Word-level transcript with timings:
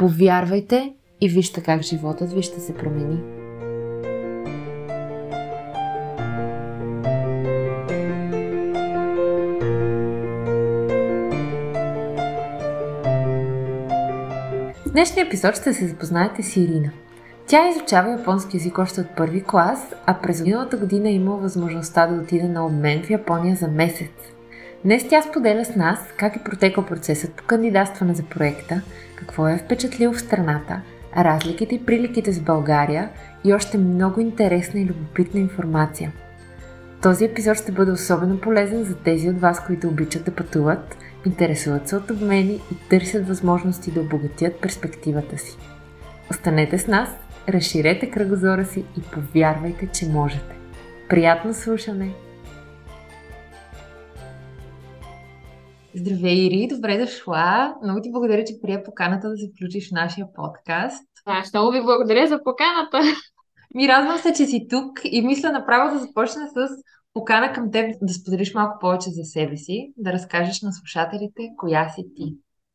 Повярвайте 0.00 0.94
и 1.20 1.28
вижте 1.28 1.62
как 1.62 1.82
животът 1.82 2.32
ви 2.32 2.42
ще 2.42 2.60
се 2.60 2.74
промени. 2.74 3.16
В 14.86 14.92
днешния 14.92 15.26
епизод 15.26 15.56
ще 15.56 15.72
се 15.72 15.86
запознаете 15.86 16.42
с 16.42 16.56
Ирина. 16.56 16.90
Тя 17.46 17.68
изучава 17.68 18.10
японски 18.10 18.56
язик 18.56 18.78
още 18.78 19.00
от 19.00 19.16
първи 19.16 19.44
клас, 19.44 19.94
а 20.06 20.20
през 20.20 20.42
миналата 20.42 20.76
година 20.76 21.08
е 21.08 21.12
имала 21.12 21.36
възможността 21.36 22.06
да 22.06 22.22
отиде 22.22 22.48
на 22.48 22.66
обмен 22.66 23.02
в 23.02 23.10
Япония 23.10 23.56
за 23.56 23.68
месец. 23.68 24.10
Днес 24.84 25.08
тя 25.08 25.22
споделя 25.22 25.64
с 25.64 25.76
нас 25.76 25.98
как 26.16 26.36
е 26.36 26.44
протекал 26.44 26.86
процесът 26.86 27.34
по 27.34 27.44
кандидатстване 27.44 28.14
за 28.14 28.22
проекта, 28.22 28.82
какво 29.16 29.48
е 29.48 29.58
впечатлил 29.58 30.12
в 30.12 30.20
страната, 30.20 30.80
разликите 31.16 31.74
и 31.74 31.86
приликите 31.86 32.32
с 32.32 32.40
България 32.40 33.10
и 33.44 33.54
още 33.54 33.78
много 33.78 34.20
интересна 34.20 34.80
и 34.80 34.86
любопитна 34.86 35.40
информация. 35.40 36.12
Този 37.02 37.24
епизод 37.24 37.56
ще 37.56 37.72
бъде 37.72 37.90
особено 37.90 38.40
полезен 38.40 38.84
за 38.84 38.94
тези 38.94 39.28
от 39.28 39.40
вас, 39.40 39.66
които 39.66 39.88
обичат 39.88 40.24
да 40.24 40.34
пътуват, 40.34 40.96
интересуват 41.26 41.88
се 41.88 41.96
от 41.96 42.10
обмени 42.10 42.60
и 42.72 42.88
търсят 42.88 43.28
възможности 43.28 43.90
да 43.90 44.00
обогатят 44.00 44.60
перспективата 44.60 45.38
си. 45.38 45.56
Останете 46.30 46.78
с 46.78 46.86
нас, 46.86 47.08
разширете 47.48 48.10
кръгозора 48.10 48.64
си 48.64 48.84
и 48.98 49.02
повярвайте, 49.02 49.86
че 49.86 50.08
можете. 50.08 50.56
Приятно 51.08 51.54
слушане! 51.54 52.10
Здравей, 55.94 56.46
Ири, 56.46 56.68
добре 56.70 56.98
дошла. 56.98 57.74
Много 57.82 58.00
ти 58.00 58.10
благодаря, 58.10 58.44
че 58.44 58.60
прия 58.62 58.84
поканата 58.84 59.28
да 59.28 59.36
се 59.36 59.50
включиш 59.54 59.88
в 59.88 59.92
нашия 59.92 60.26
подкаст. 60.34 61.04
Аз 61.24 61.52
много 61.52 61.72
ви 61.72 61.82
благодаря 61.82 62.26
за 62.26 62.42
поканата. 62.44 63.00
Ми 63.74 63.88
радвам 63.88 64.18
се, 64.18 64.32
че 64.32 64.46
си 64.46 64.66
тук 64.70 65.00
и 65.04 65.22
мисля 65.22 65.52
направо 65.52 65.94
да 65.94 66.00
започна 66.00 66.48
с 66.48 66.82
покана 67.12 67.52
към 67.52 67.70
теб 67.70 67.94
да 68.02 68.12
споделиш 68.12 68.54
малко 68.54 68.78
повече 68.80 69.10
за 69.10 69.24
себе 69.24 69.56
си, 69.56 69.92
да 69.96 70.12
разкажеш 70.12 70.62
на 70.62 70.72
слушателите 70.72 71.48
коя 71.56 71.88
си 71.88 72.02
ти. 72.16 72.34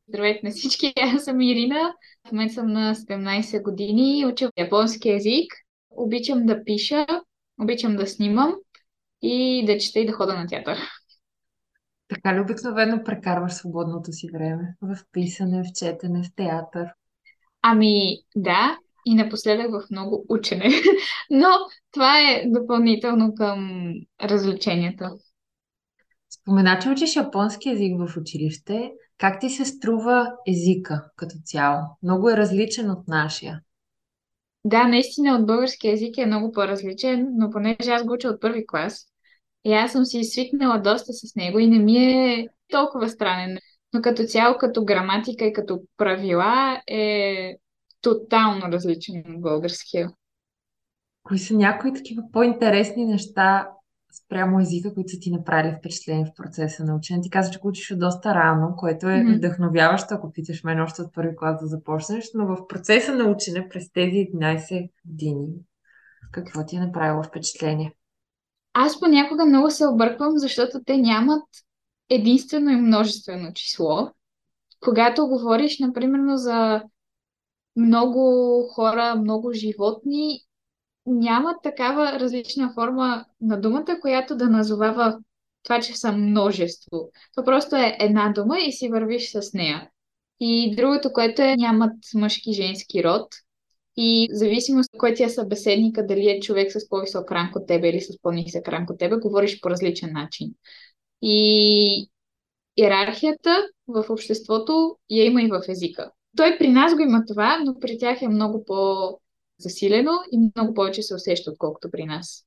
Здравейте 0.09 0.45
на 0.45 0.51
всички, 0.51 0.93
аз 1.13 1.23
съм 1.23 1.41
Ирина. 1.41 1.93
В 2.27 2.31
момента 2.31 2.53
съм 2.53 2.67
на 2.67 2.95
17 2.95 3.63
години, 3.63 4.25
уча 4.25 4.49
японски 4.57 5.09
язик. 5.09 5.53
Обичам 5.89 6.45
да 6.45 6.63
пиша, 6.63 7.05
обичам 7.61 7.95
да 7.95 8.07
снимам 8.07 8.55
и 9.21 9.65
да 9.65 9.77
чета 9.77 9.99
и 9.99 10.05
да 10.05 10.13
хода 10.13 10.33
на 10.33 10.47
театър. 10.47 10.77
Така 12.07 12.35
ли 12.35 12.41
обикновено 12.41 13.03
прекарваш 13.03 13.53
свободното 13.53 14.11
си 14.11 14.29
време? 14.33 14.75
В 14.81 14.97
писане, 15.11 15.63
в 15.63 15.73
четене, 15.73 16.23
в 16.23 16.35
театър? 16.35 16.87
Ами 17.61 18.17
да, 18.35 18.77
и 19.05 19.15
напоследък 19.15 19.71
в 19.71 19.91
много 19.91 20.25
учене. 20.29 20.69
Но 21.29 21.47
това 21.91 22.19
е 22.19 22.43
допълнително 22.47 23.35
към 23.35 23.91
развлеченията. 24.23 25.11
Спомена, 26.41 26.79
че 26.81 26.89
учиш 26.89 27.15
японски 27.15 27.69
язик 27.69 27.93
в 27.99 28.17
училище. 28.17 28.91
Как 29.17 29.39
ти 29.39 29.49
се 29.49 29.65
струва 29.65 30.31
езика 30.47 31.03
като 31.15 31.35
цяло? 31.45 31.81
Много 32.03 32.29
е 32.29 32.37
различен 32.37 32.91
от 32.91 33.07
нашия. 33.07 33.61
Да, 34.65 34.87
наистина 34.87 35.35
от 35.35 35.45
български 35.45 35.87
язик 35.87 36.17
е 36.17 36.25
много 36.25 36.51
по-различен, 36.51 37.27
но 37.37 37.49
понеже 37.49 37.91
аз 37.91 38.03
го 38.03 38.13
уча 38.13 38.27
от 38.27 38.41
първи 38.41 38.67
клас, 38.67 39.05
и 39.65 39.73
аз 39.73 39.91
съм 39.91 40.05
си 40.05 40.23
свикнала 40.23 40.79
доста 40.79 41.13
с 41.13 41.35
него 41.35 41.59
и 41.59 41.67
не 41.67 41.79
ми 41.79 41.97
е 41.97 42.47
толкова 42.71 43.09
странен. 43.09 43.57
Но 43.93 44.01
като 44.01 44.23
цяло, 44.23 44.57
като 44.57 44.85
граматика 44.85 45.45
и 45.45 45.53
като 45.53 45.81
правила 45.97 46.81
е 46.87 47.55
тотално 48.01 48.61
различен 48.71 49.23
от 49.29 49.41
българския. 49.41 50.09
Кои 51.23 51.39
са 51.39 51.53
някои 51.53 51.93
такива 51.93 52.21
по-интересни 52.33 53.05
неща 53.05 53.69
спрямо 54.25 54.59
езика, 54.59 54.93
които 54.93 55.11
са 55.11 55.19
ти 55.19 55.31
направили 55.31 55.75
впечатление 55.79 56.25
в 56.25 56.35
процеса 56.35 56.83
на 56.83 56.95
учене? 56.95 57.21
Ти 57.21 57.29
каза, 57.29 57.51
че 57.51 57.59
го 57.59 57.67
учиш 57.67 57.91
от 57.91 57.99
доста 57.99 58.35
рано, 58.35 58.75
което 58.77 59.09
е 59.09 59.09
mm-hmm. 59.09 59.37
вдъхновяващо, 59.37 60.13
ако 60.13 60.31
питаш 60.31 60.63
мен 60.63 60.81
още 60.81 61.01
от 61.01 61.13
първи 61.13 61.35
клас 61.35 61.61
да 61.61 61.67
започнеш, 61.67 62.31
но 62.33 62.45
в 62.45 62.67
процеса 62.67 63.15
на 63.15 63.23
учене 63.23 63.69
през 63.69 63.91
тези 63.91 64.27
11 64.33 64.89
години, 65.05 65.49
какво 66.31 66.65
ти 66.65 66.75
е 66.75 66.79
направило 66.79 67.23
впечатление? 67.23 67.93
Аз 68.77 68.99
понякога 68.99 69.45
много 69.45 69.71
се 69.71 69.87
обърквам, 69.87 70.37
защото 70.37 70.83
те 70.85 70.97
нямат 70.97 71.43
единствено 72.09 72.71
и 72.71 72.75
множествено 72.75 73.53
число. 73.53 74.11
Когато 74.79 75.27
говориш, 75.27 75.79
например, 75.79 76.35
за 76.35 76.83
много 77.75 78.21
хора, 78.73 79.15
много 79.15 79.53
животни, 79.53 80.39
няма 81.05 81.55
такава 81.63 82.19
различна 82.19 82.73
форма 82.73 83.25
на 83.41 83.61
думата, 83.61 83.99
която 84.01 84.35
да 84.35 84.49
назовава 84.49 85.19
това, 85.63 85.81
че 85.81 85.97
са 85.97 86.11
множество. 86.11 87.09
То 87.35 87.43
просто 87.43 87.75
е 87.75 87.97
една 87.99 88.31
дума 88.35 88.59
и 88.59 88.71
си 88.71 88.89
вървиш 88.89 89.31
с 89.31 89.53
нея. 89.53 89.89
И 90.39 90.75
другото, 90.75 91.13
което 91.13 91.41
е, 91.41 91.55
нямат 91.55 91.93
мъжки 92.15 92.53
женски 92.53 93.03
род. 93.03 93.27
И 93.97 94.29
в 94.31 94.35
зависимост 94.35 94.89
от 94.93 94.99
кой 94.99 95.13
ти 95.13 95.23
е 95.23 95.29
събеседника, 95.29 96.05
дали 96.05 96.29
е 96.29 96.39
човек 96.39 96.71
с 96.71 96.89
по-висок 96.89 97.31
ранг 97.31 97.55
от 97.55 97.67
тебе 97.67 97.89
или 97.89 98.01
с 98.01 98.21
по-нисък 98.21 98.67
ранг 98.67 98.89
от 98.89 98.99
тебе, 98.99 99.15
говориш 99.15 99.61
по 99.61 99.69
различен 99.69 100.13
начин. 100.13 100.51
И 101.21 102.09
иерархията 102.77 103.67
в 103.87 104.05
обществото 104.09 104.97
я 105.09 105.25
има 105.25 105.41
и 105.41 105.47
в 105.47 105.61
езика. 105.67 106.11
Той 106.37 106.57
при 106.57 106.67
нас 106.67 106.95
го 106.95 107.01
има 107.01 107.25
това, 107.27 107.59
но 107.65 107.79
при 107.79 107.97
тях 107.97 108.21
е 108.21 108.27
много 108.27 108.65
по-засилено 108.65 110.11
и 110.31 110.37
много 110.37 110.73
повече 110.73 111.01
се 111.01 111.15
усеща, 111.15 111.51
отколкото 111.51 111.91
при 111.91 112.05
нас. 112.05 112.45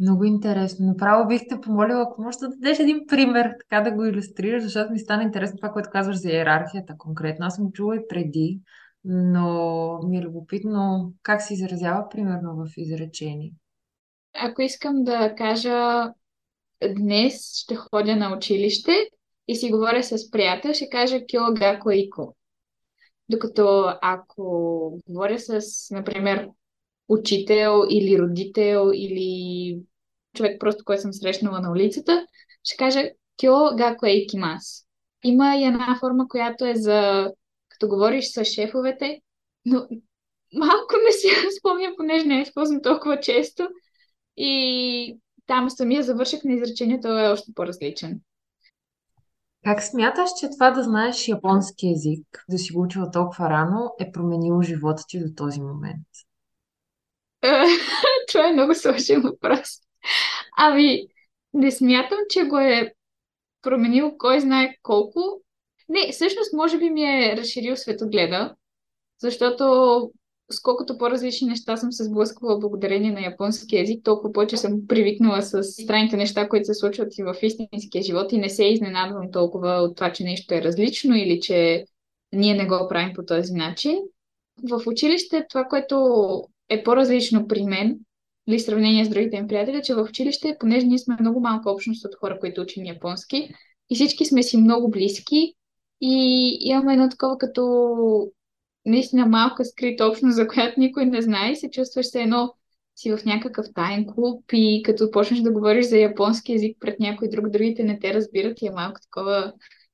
Много 0.00 0.24
интересно. 0.24 0.86
Направо 0.86 1.28
бих 1.28 1.42
те 1.48 1.60
помолила, 1.60 2.02
ако 2.02 2.22
можеш 2.22 2.38
да 2.38 2.48
дадеш 2.48 2.78
един 2.78 3.06
пример, 3.08 3.50
така 3.60 3.90
да 3.90 3.96
го 3.96 4.04
иллюстрираш, 4.04 4.62
защото 4.62 4.92
ми 4.92 4.98
стана 4.98 5.22
интересно 5.22 5.56
това, 5.56 5.72
което 5.72 5.90
казваш 5.92 6.16
за 6.16 6.30
иерархията 6.30 6.94
конкретно. 6.98 7.46
Аз 7.46 7.56
съм 7.56 7.72
чула 7.72 7.96
и 7.96 8.08
преди, 8.08 8.60
но 9.04 10.00
ми 10.06 10.18
е 10.18 10.22
любопитно 10.22 11.12
как 11.22 11.42
се 11.42 11.54
изразява 11.54 12.08
примерно 12.08 12.56
в 12.56 12.68
изречение. 12.76 13.52
Ако 14.34 14.62
искам 14.62 15.04
да 15.04 15.34
кажа 15.34 16.08
днес 16.94 17.58
ще 17.58 17.74
ходя 17.74 18.16
на 18.16 18.36
училище 18.36 18.92
и 19.48 19.56
си 19.56 19.70
говоря 19.70 20.02
с 20.02 20.30
приятел, 20.30 20.72
ще 20.72 20.88
кажа 20.88 21.26
Киогако 21.26 21.90
Ико. 21.90 22.36
Докато 23.28 23.94
ако 24.02 24.98
говоря 25.08 25.38
с, 25.38 25.60
например, 25.90 26.48
учител 27.08 27.82
или 27.90 28.18
родител 28.18 28.90
или 28.94 29.78
човек 30.36 30.60
просто, 30.60 30.84
който 30.84 31.02
съм 31.02 31.12
срещнала 31.12 31.60
на 31.60 31.70
улицата, 31.70 32.26
ще 32.62 32.76
кажа 32.76 33.02
Кио 33.36 33.76
Гако 33.76 34.06
Икимас. 34.06 34.86
Има 35.24 35.56
и 35.56 35.64
една 35.64 35.96
форма, 36.00 36.28
която 36.28 36.64
е 36.64 36.74
за 36.74 37.30
като 37.84 37.88
говориш 37.88 38.24
с 38.32 38.44
шефовете, 38.44 39.20
но 39.66 39.86
малко 40.54 40.94
не 41.04 41.12
си 41.12 41.28
спомням, 41.58 41.94
понеже 41.96 42.24
не 42.24 42.40
използвам 42.40 42.82
толкова 42.82 43.20
често. 43.20 43.68
И 44.36 45.18
там 45.46 45.70
самия 45.70 46.02
завърших 46.02 46.44
на 46.44 46.52
изречението 46.52 47.08
е 47.08 47.28
още 47.28 47.52
по-различен. 47.54 48.20
Как 49.64 49.82
смяташ, 49.82 50.30
че 50.40 50.50
това 50.50 50.70
да 50.70 50.82
знаеш 50.82 51.28
японски 51.28 51.86
язик, 51.86 52.44
да 52.48 52.58
си 52.58 52.72
го 52.72 52.82
учила 52.82 53.10
толкова 53.10 53.50
рано, 53.50 53.94
е 54.00 54.12
променило 54.12 54.62
живота 54.62 55.02
ти 55.08 55.20
до 55.20 55.34
този 55.36 55.60
момент? 55.60 56.06
това 58.28 58.48
е 58.48 58.52
много 58.52 58.74
сложен 58.74 59.20
въпрос. 59.20 59.68
Ами, 60.56 61.06
не 61.54 61.70
смятам, 61.70 62.18
че 62.30 62.44
го 62.44 62.58
е 62.58 62.94
променил 63.62 64.14
кой 64.18 64.40
знае 64.40 64.76
колко, 64.82 65.43
не, 65.88 66.12
всъщност 66.12 66.52
може 66.52 66.78
би 66.78 66.90
ми 66.90 67.02
е 67.02 67.36
разширил 67.36 67.76
светогледа, 67.76 68.54
защото 69.18 70.10
сколкото 70.50 70.98
по-различни 70.98 71.48
неща 71.48 71.76
съм 71.76 71.92
се 71.92 72.04
сблъсквала 72.04 72.58
благодарение 72.58 73.12
на 73.12 73.20
японски 73.20 73.76
язик, 73.76 74.04
толкова 74.04 74.32
повече 74.32 74.56
съм 74.56 74.86
привикнала 74.88 75.42
с 75.42 75.62
странните 75.62 76.16
неща, 76.16 76.48
които 76.48 76.66
се 76.66 76.74
случват 76.74 77.18
и 77.18 77.22
в 77.22 77.34
истинския 77.42 78.02
живот 78.02 78.32
и 78.32 78.38
не 78.38 78.48
се 78.48 78.64
изненадвам 78.64 79.30
толкова 79.32 79.70
от 79.70 79.96
това, 79.96 80.12
че 80.12 80.24
нещо 80.24 80.54
е 80.54 80.62
различно 80.62 81.16
или 81.16 81.40
че 81.40 81.84
ние 82.32 82.54
не 82.54 82.66
го 82.66 82.88
правим 82.88 83.14
по 83.14 83.24
този 83.24 83.52
начин. 83.52 83.98
В 84.70 84.82
училище 84.86 85.46
това, 85.50 85.64
което 85.64 85.96
е 86.68 86.82
по-различно 86.82 87.48
при 87.48 87.62
мен, 87.62 87.98
или 88.48 88.60
сравнение 88.60 89.04
с 89.04 89.08
другите 89.08 89.42
ми 89.42 89.48
приятели, 89.48 89.80
че 89.84 89.94
в 89.94 90.02
училище, 90.02 90.56
понеже 90.60 90.86
ние 90.86 90.98
сме 90.98 91.16
много 91.20 91.40
малка 91.40 91.70
общност 91.70 92.04
от 92.04 92.14
хора, 92.14 92.38
които 92.40 92.60
учим 92.60 92.84
японски, 92.84 93.54
и 93.90 93.94
всички 93.94 94.24
сме 94.24 94.42
си 94.42 94.56
много 94.56 94.90
близки 94.90 95.54
и 96.06 96.58
имаме 96.60 96.92
едно 96.92 97.08
такова 97.08 97.38
като 97.38 98.32
наистина 98.86 99.26
малка 99.26 99.64
скрита 99.64 100.06
общност, 100.06 100.36
за 100.36 100.48
която 100.48 100.80
никой 100.80 101.06
не 101.06 101.22
знае 101.22 101.50
и 101.50 101.56
се 101.56 101.70
чувстваш 101.70 102.06
се 102.06 102.22
едно 102.22 102.54
си 102.96 103.10
в 103.16 103.24
някакъв 103.24 103.66
тайн 103.74 104.06
клуб 104.06 104.44
и 104.52 104.82
като 104.84 105.10
почнеш 105.10 105.40
да 105.40 105.52
говориш 105.52 105.86
за 105.86 105.98
японски 105.98 106.52
язик 106.52 106.76
пред 106.80 107.00
някой 107.00 107.28
друг, 107.28 107.50
другите 107.50 107.84
не 107.84 107.98
те 107.98 108.14
разбират 108.14 108.62
и 108.62 108.66
е 108.66 108.70
малко 108.70 109.00
такова, 109.00 109.52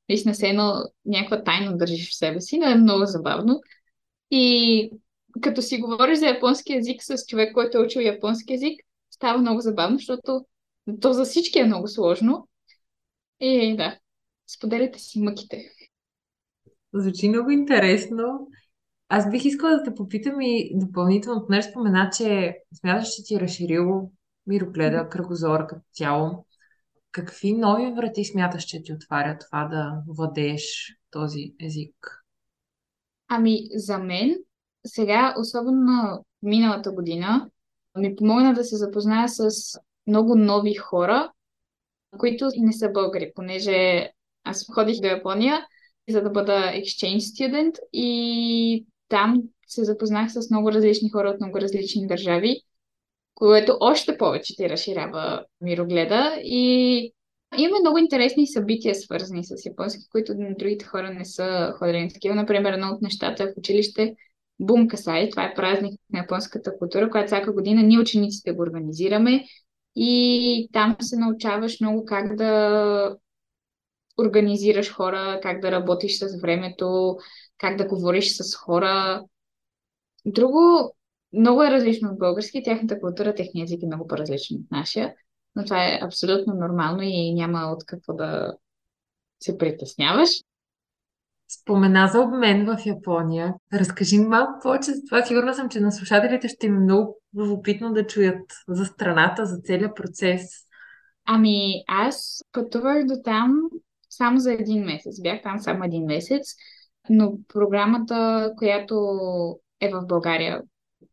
наистина 0.08 0.34
се 0.34 0.48
едно 0.48 0.74
някаква 1.06 1.44
тайна 1.44 1.76
държиш 1.76 2.10
в 2.10 2.16
себе 2.16 2.40
си, 2.40 2.58
но 2.58 2.66
е 2.66 2.74
много 2.74 3.06
забавно. 3.06 3.60
И 4.30 4.90
като 5.40 5.62
си 5.62 5.78
говориш 5.78 6.18
за 6.18 6.26
японски 6.26 6.72
язик 6.72 7.02
с 7.02 7.26
човек, 7.26 7.54
който 7.54 7.78
е 7.78 7.80
учил 7.80 8.00
японски 8.00 8.52
язик, 8.52 8.80
става 9.10 9.38
много 9.38 9.60
забавно, 9.60 9.96
защото 9.96 10.44
то 11.00 11.12
за 11.12 11.24
всички 11.24 11.58
е 11.58 11.64
много 11.64 11.88
сложно. 11.88 12.48
И 13.40 13.76
да, 13.76 13.98
споделите 14.46 14.98
си 14.98 15.20
мъките. 15.20 15.70
Звучи 16.94 17.28
много 17.28 17.50
интересно. 17.50 18.48
Аз 19.08 19.30
бих 19.30 19.44
искала 19.44 19.76
да 19.76 19.82
те 19.82 19.94
попитам 19.94 20.40
и 20.40 20.72
допълнително, 20.74 21.46
понеже 21.46 21.68
спомена, 21.68 22.10
че 22.16 22.56
смяташ, 22.74 23.08
че 23.08 23.24
ти 23.24 23.34
е 23.34 23.40
разширило 23.40 24.10
мирогледа, 24.46 25.08
кръгозора 25.08 25.66
като 25.66 25.82
цяло. 25.92 26.46
Какви 27.12 27.52
нови 27.52 27.92
врати 27.92 28.24
смяташ, 28.24 28.64
че 28.64 28.82
ти 28.82 28.92
отваря 28.92 29.38
това 29.38 29.64
да 29.64 30.02
владееш 30.08 30.96
този 31.10 31.54
език? 31.60 32.24
Ами, 33.28 33.58
за 33.74 33.98
мен, 33.98 34.36
сега, 34.86 35.34
особено 35.38 36.24
миналата 36.42 36.92
година, 36.92 37.50
ми 37.98 38.16
помогна 38.16 38.54
да 38.54 38.64
се 38.64 38.76
запозная 38.76 39.28
с 39.28 39.50
много 40.06 40.34
нови 40.34 40.74
хора, 40.74 41.32
които 42.18 42.48
не 42.56 42.72
са 42.72 42.90
българи, 42.90 43.32
понеже 43.34 44.10
аз 44.44 44.66
ходих 44.74 45.00
до 45.00 45.06
Япония, 45.06 45.66
за 46.10 46.22
да 46.22 46.30
бъда 46.30 46.52
exchange 46.52 47.18
student. 47.18 47.78
И 47.92 48.86
там 49.08 49.42
се 49.66 49.84
запознах 49.84 50.32
с 50.32 50.50
много 50.50 50.72
различни 50.72 51.10
хора 51.10 51.28
от 51.28 51.40
много 51.40 51.60
различни 51.60 52.06
държави, 52.06 52.60
което 53.34 53.76
още 53.80 54.18
повече 54.18 54.56
ти 54.56 54.68
разширява 54.68 55.44
мирогледа. 55.60 56.36
И 56.42 57.12
има 57.58 57.76
много 57.80 57.98
интересни 57.98 58.46
събития, 58.46 58.94
свързани 58.94 59.44
с 59.44 59.66
японски, 59.66 60.08
които 60.10 60.34
другите 60.58 60.84
хора 60.84 61.14
не 61.14 61.24
са 61.24 61.74
ходили. 61.78 62.02
На 62.02 62.08
такива. 62.08 62.34
Например, 62.34 62.72
едно 62.72 62.88
от 62.88 63.02
нещата 63.02 63.46
в 63.46 63.58
училище 63.58 64.14
Бункасай, 64.60 65.30
това 65.30 65.44
е 65.44 65.54
празник 65.54 66.00
на 66.12 66.18
японската 66.18 66.78
култура, 66.78 67.10
която 67.10 67.26
всяка 67.26 67.52
година 67.52 67.82
ние 67.82 67.98
учениците 67.98 68.52
го 68.52 68.62
организираме. 68.62 69.44
И 69.96 70.68
там 70.72 70.96
се 71.00 71.16
научаваш 71.16 71.80
много 71.80 72.04
как 72.04 72.36
да 72.36 73.16
организираш 74.20 74.92
хора, 74.92 75.40
как 75.42 75.60
да 75.60 75.70
работиш 75.70 76.18
с 76.18 76.40
времето, 76.40 77.16
как 77.58 77.76
да 77.76 77.86
говориш 77.86 78.36
с 78.36 78.56
хора. 78.56 79.24
Друго, 80.26 80.94
много 81.32 81.62
е 81.62 81.70
различно 81.70 82.10
от 82.10 82.18
български, 82.18 82.62
тяхната 82.62 83.00
култура, 83.00 83.34
техния 83.34 83.64
език 83.64 83.82
е 83.82 83.86
много 83.86 84.06
по-различен 84.06 84.56
от 84.56 84.70
нашия, 84.70 85.14
но 85.56 85.64
това 85.64 85.84
е 85.84 85.98
абсолютно 86.02 86.54
нормално 86.54 87.02
и 87.02 87.34
няма 87.34 87.72
от 87.72 87.84
какво 87.86 88.14
да 88.14 88.52
се 89.40 89.58
притесняваш. 89.58 90.30
Спомена 91.48 92.08
за 92.12 92.20
обмен 92.20 92.66
в 92.66 92.86
Япония. 92.86 93.54
Разкажи 93.72 94.18
малко 94.18 94.52
повече 94.62 94.92
за 94.92 95.00
това. 95.08 95.22
Сигурна 95.22 95.54
съм, 95.54 95.68
че 95.68 95.80
на 95.80 95.92
слушателите 95.92 96.48
ще 96.48 96.66
им 96.66 96.76
е 96.76 96.80
много 96.80 97.18
любопитно 97.36 97.92
да 97.92 98.06
чуят 98.06 98.52
за 98.68 98.84
страната, 98.84 99.46
за 99.46 99.60
целият 99.64 99.96
процес. 99.96 100.42
Ами, 101.24 101.84
аз 101.88 102.42
пътувах 102.52 103.04
до 103.06 103.14
там 103.24 103.60
само 104.20 104.38
за 104.38 104.52
един 104.52 104.84
месец. 104.84 105.20
Бях 105.22 105.42
там 105.42 105.58
само 105.58 105.84
един 105.84 106.04
месец, 106.04 106.54
но 107.10 107.32
програмата, 107.48 108.50
която 108.58 108.94
е 109.80 109.88
в 109.88 110.06
България, 110.06 110.62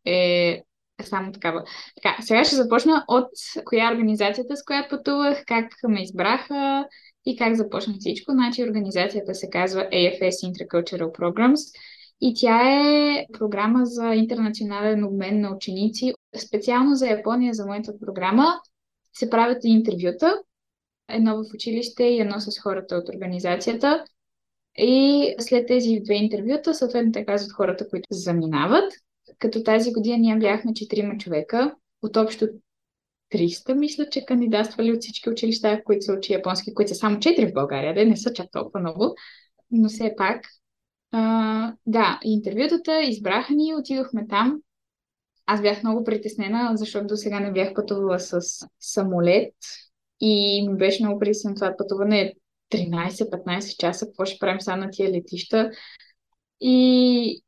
е 0.06 0.64
само 1.02 1.32
такава. 1.32 1.64
Така, 1.96 2.22
сега 2.22 2.44
ще 2.44 2.56
започна 2.56 3.06
от 3.08 3.30
коя 3.66 3.90
е 3.90 3.94
организацията, 3.94 4.56
с 4.56 4.64
която 4.64 4.90
пътувах, 4.90 5.44
как 5.48 5.66
ме 5.88 6.04
избраха 6.04 6.86
и 7.26 7.38
как 7.38 7.56
започна 7.56 7.94
всичко. 8.00 8.32
Значи 8.32 8.64
организацията 8.64 9.36
се 9.36 9.50
казва 9.50 9.82
AFS 9.82 10.52
Intercultural 10.52 11.20
Programs 11.20 11.62
и 12.22 12.34
тя 12.36 12.62
е 12.62 13.26
програма 13.34 13.86
за 13.86 14.14
интернационален 14.16 15.04
обмен 15.04 15.42
на 15.42 15.56
ученици. 15.56 16.14
Специално 16.48 16.96
за 16.96 17.08
Япония, 17.08 17.54
за 17.54 17.66
моята 17.66 17.94
програма, 18.00 18.48
се 19.14 19.30
правят 19.30 19.58
интервюта, 19.64 20.34
едно 21.10 21.36
в 21.36 21.54
училище 21.54 22.04
и 22.04 22.20
едно 22.20 22.40
с 22.40 22.60
хората 22.60 22.96
от 22.96 23.10
организацията. 23.10 24.04
И 24.78 25.36
след 25.40 25.68
тези 25.68 26.00
две 26.04 26.14
интервюта, 26.16 26.74
съответно 26.74 27.12
те 27.12 27.26
казват 27.26 27.52
хората, 27.52 27.90
които 27.90 28.08
заминават. 28.12 28.94
Като 29.40 29.64
тази 29.64 29.94
година 29.94 30.18
ние 30.18 30.38
бяхме 30.38 30.74
четирима 30.74 31.18
човека 31.18 31.76
от 32.02 32.18
общо 32.18 32.48
300, 33.34 33.74
мисля, 33.74 34.10
че 34.10 34.26
кандидатствали 34.26 34.92
от 34.92 35.02
всички 35.02 35.30
училища, 35.30 35.84
които 35.84 36.06
се 36.06 36.12
учи 36.12 36.34
японски, 36.34 36.74
които 36.74 36.90
са 36.90 36.96
само 36.96 37.18
4 37.18 37.50
в 37.50 37.54
България, 37.54 37.94
да 37.96 38.06
не 38.06 38.18
са 38.18 38.34
чак 38.34 38.52
толкова 38.52 38.80
много, 38.80 39.16
но 39.72 39.90
все 39.90 40.14
пак. 40.18 40.46
А, 41.12 41.74
да, 41.86 42.20
интервютата 42.24 43.02
избраха 43.02 43.54
ни, 43.54 43.76
отидохме 43.76 44.28
там. 44.28 44.62
Аз 45.46 45.62
бях 45.62 45.84
много 45.84 46.04
притеснена, 46.04 46.72
защото 46.76 47.08
до 47.08 47.18
сега 47.18 47.40
не 47.40 47.52
бях 47.52 47.74
пътувала 47.74 48.20
с 48.20 48.42
самолет 48.80 49.54
и 50.20 50.68
ми 50.70 50.78
беше 50.78 51.04
много 51.04 51.20
притеснено 51.20 51.56
това 51.56 51.76
пътуване 51.78 52.34
13-15 52.74 53.78
часа, 53.78 54.06
какво 54.06 54.26
ще 54.26 54.40
правим 54.40 54.62
сега 54.62 54.76
на 54.76 54.90
тия 54.92 55.12
летища. 55.12 55.72
И 56.62 57.44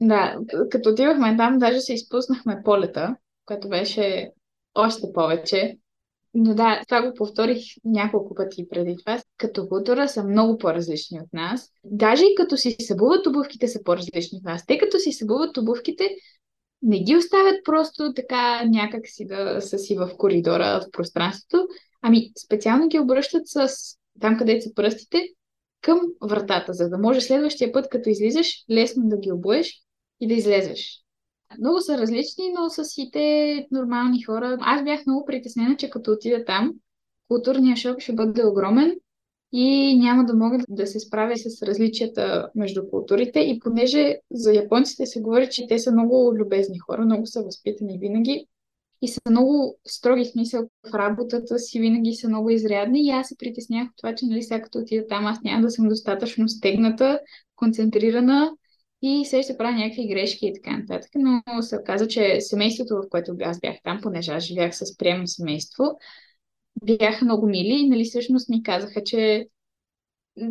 да, 0.00 0.36
като 0.70 0.90
отивахме 0.90 1.36
там, 1.36 1.58
даже 1.58 1.80
се 1.80 1.94
изпуснахме 1.94 2.62
полета, 2.64 3.16
което 3.44 3.68
беше 3.68 4.30
още 4.74 5.12
повече. 5.14 5.78
Но 6.34 6.54
да, 6.54 6.82
това 6.88 7.02
го 7.02 7.14
повторих 7.14 7.64
няколко 7.84 8.34
пъти 8.34 8.68
преди 8.68 8.96
това. 8.96 9.22
Като 9.36 9.68
култура 9.68 10.08
са 10.08 10.24
много 10.24 10.58
по-различни 10.58 11.20
от 11.20 11.32
нас. 11.32 11.70
Даже 11.84 12.24
и 12.24 12.34
като 12.34 12.56
си 12.56 12.76
събуват 12.80 13.26
обувките 13.26 13.68
са 13.68 13.82
по-различни 13.84 14.38
от 14.38 14.44
нас. 14.44 14.66
Те 14.66 14.78
като 14.78 14.98
си 14.98 15.12
събуват 15.12 15.56
обувките, 15.56 16.10
не 16.82 16.98
ги 16.98 17.16
оставят 17.16 17.64
просто 17.64 18.12
така 18.16 18.64
някак 18.64 19.02
си 19.04 19.26
да 19.26 19.60
са 19.60 19.78
си 19.78 19.96
в 19.96 20.10
коридора, 20.18 20.80
в 20.80 20.90
пространството, 20.90 21.68
ами 22.06 22.32
специално 22.44 22.88
ги 22.88 22.98
обръщат 22.98 23.42
с 23.44 23.68
там, 24.20 24.38
където 24.38 24.64
са 24.64 24.74
пръстите, 24.74 25.28
към 25.80 26.00
вратата, 26.22 26.72
за 26.72 26.88
да 26.88 26.98
може 26.98 27.20
следващия 27.20 27.72
път, 27.72 27.88
като 27.88 28.08
излизаш, 28.08 28.64
лесно 28.70 29.08
да 29.08 29.18
ги 29.18 29.32
обуеш 29.32 29.80
и 30.20 30.28
да 30.28 30.34
излезеш. 30.34 31.00
Много 31.58 31.80
са 31.80 31.98
различни, 31.98 32.52
но 32.58 32.70
са 32.70 32.84
си 32.84 33.10
те 33.12 33.66
нормални 33.70 34.22
хора. 34.22 34.58
Аз 34.60 34.84
бях 34.84 35.06
много 35.06 35.24
притеснена, 35.24 35.76
че 35.76 35.90
като 35.90 36.10
отида 36.10 36.44
там, 36.44 36.72
културният 37.28 37.78
шок 37.78 38.00
ще 38.00 38.12
бъде 38.12 38.46
огромен 38.46 38.94
и 39.52 39.98
няма 39.98 40.24
да 40.24 40.34
могат 40.34 40.62
да 40.68 40.86
се 40.86 41.00
справя 41.00 41.36
с 41.36 41.62
различията 41.62 42.50
между 42.54 42.88
културите. 42.88 43.40
И 43.40 43.58
понеже 43.58 44.18
за 44.30 44.52
японците 44.52 45.06
се 45.06 45.20
говори, 45.20 45.48
че 45.50 45.66
те 45.66 45.78
са 45.78 45.92
много 45.92 46.34
любезни 46.34 46.78
хора, 46.78 47.04
много 47.04 47.26
са 47.26 47.42
възпитани 47.42 47.98
винаги 47.98 48.46
и 49.04 49.08
са 49.08 49.20
много 49.30 49.78
строги 49.86 50.24
смисъл 50.24 50.68
в 50.90 50.94
работата 50.94 51.58
си, 51.58 51.80
винаги 51.80 52.14
са 52.14 52.28
много 52.28 52.50
изрядни 52.50 53.06
и 53.06 53.10
аз 53.10 53.28
се 53.28 53.36
притеснях 53.38 53.88
от 53.88 53.96
това, 53.96 54.14
че 54.14 54.26
нали, 54.26 54.42
сега 54.42 54.62
като 54.62 54.78
отида 54.78 55.06
там, 55.06 55.26
аз 55.26 55.40
няма 55.44 55.62
да 55.62 55.70
съм 55.70 55.88
достатъчно 55.88 56.48
стегната, 56.48 57.20
концентрирана 57.56 58.52
и 59.02 59.24
се 59.24 59.42
ще 59.42 59.56
правя 59.56 59.76
някакви 59.76 60.08
грешки 60.08 60.46
и 60.46 60.52
така 60.54 60.76
нататък. 60.76 61.10
Но 61.14 61.62
се 61.62 61.76
оказа, 61.76 62.08
че 62.08 62.40
семейството, 62.40 62.94
в 62.94 63.08
което 63.10 63.36
аз 63.42 63.60
бях 63.60 63.76
там, 63.84 64.00
понеже 64.02 64.32
аз 64.32 64.44
живях 64.44 64.76
с 64.76 64.96
приемно 64.96 65.26
семейство, 65.26 65.84
бяха 66.84 67.24
много 67.24 67.46
мили 67.46 67.80
и 67.80 67.88
нали, 67.88 68.04
всъщност 68.04 68.48
ми 68.48 68.62
казаха, 68.62 69.02
че 69.04 69.46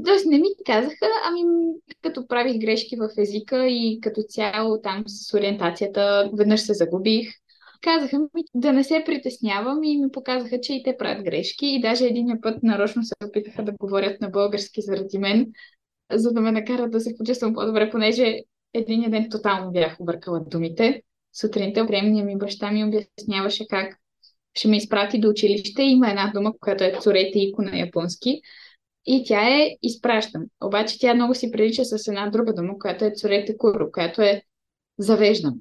Тоест 0.05 0.25
не 0.25 0.37
ми 0.37 0.47
казаха, 0.65 1.07
ами 1.23 1.41
като 2.01 2.27
правих 2.27 2.61
грешки 2.61 2.95
в 2.95 3.09
езика 3.17 3.67
и 3.67 3.99
като 4.01 4.21
цяло 4.21 4.81
там 4.81 5.03
с 5.07 5.33
ориентацията 5.33 6.31
веднъж 6.33 6.61
се 6.61 6.73
загубих. 6.73 7.29
Казаха 7.83 8.19
ми 8.19 8.43
да 8.53 8.73
не 8.73 8.83
се 8.83 9.03
притеснявам 9.05 9.83
и 9.83 9.97
ми 9.97 10.11
показаха, 10.11 10.61
че 10.61 10.73
и 10.73 10.83
те 10.83 10.97
правят 10.97 11.23
грешки. 11.23 11.65
И 11.65 11.81
даже 11.81 12.05
един 12.05 12.39
път 12.41 12.63
нарочно 12.63 13.03
се 13.03 13.13
опитаха 13.25 13.63
да 13.63 13.71
говорят 13.79 14.21
на 14.21 14.29
български 14.29 14.81
заради 14.81 15.17
мен, 15.17 15.51
за 16.11 16.31
да 16.33 16.41
ме 16.41 16.51
накарат 16.51 16.91
да 16.91 16.99
се 16.99 17.15
почувствам 17.17 17.53
по-добре, 17.53 17.89
понеже 17.89 18.39
един 18.73 19.11
ден 19.11 19.29
тотално 19.29 19.71
бях 19.71 19.99
объркала 19.99 20.39
думите. 20.39 21.01
Сутринта 21.33 21.87
приемния 21.87 22.25
ми 22.25 22.37
баща 22.37 22.71
ми 22.71 22.83
обясняваше 22.83 23.67
как 23.67 23.97
ще 24.53 24.67
ме 24.67 24.77
изпрати 24.77 25.19
до 25.19 25.29
училище. 25.29 25.83
Има 25.83 26.09
една 26.09 26.31
дума, 26.35 26.53
която 26.59 26.83
е 26.83 26.97
цурете 27.01 27.39
ико 27.39 27.61
на 27.61 27.77
японски. 27.79 28.41
и 29.05 29.23
тя 29.27 29.49
е 29.49 29.77
изпращам. 29.81 30.43
Обаче 30.63 30.99
тя 30.99 31.13
много 31.13 31.35
си 31.35 31.51
прилича 31.51 31.85
с 31.85 32.07
една 32.07 32.29
друга 32.29 32.53
дума, 32.53 32.79
която 32.79 33.05
е 33.05 33.13
цурете 33.17 33.57
куро, 33.57 33.91
която 33.91 34.21
е 34.21 34.41
завеждам. 34.97 35.53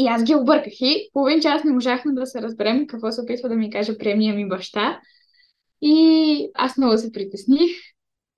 И 0.00 0.06
аз 0.06 0.24
ги 0.24 0.34
обърках 0.34 0.72
и 0.80 1.08
половин 1.12 1.40
час 1.40 1.64
не 1.64 1.72
можахме 1.72 2.12
да 2.12 2.26
се 2.26 2.42
разберем 2.42 2.86
какво 2.86 3.12
се 3.12 3.20
опитва 3.20 3.48
да 3.48 3.54
ми 3.54 3.70
каже 3.70 3.98
премия 3.98 4.34
ми 4.34 4.48
баща. 4.48 5.00
И 5.82 6.50
аз 6.54 6.76
много 6.76 6.98
се 6.98 7.12
притесних. 7.12 7.70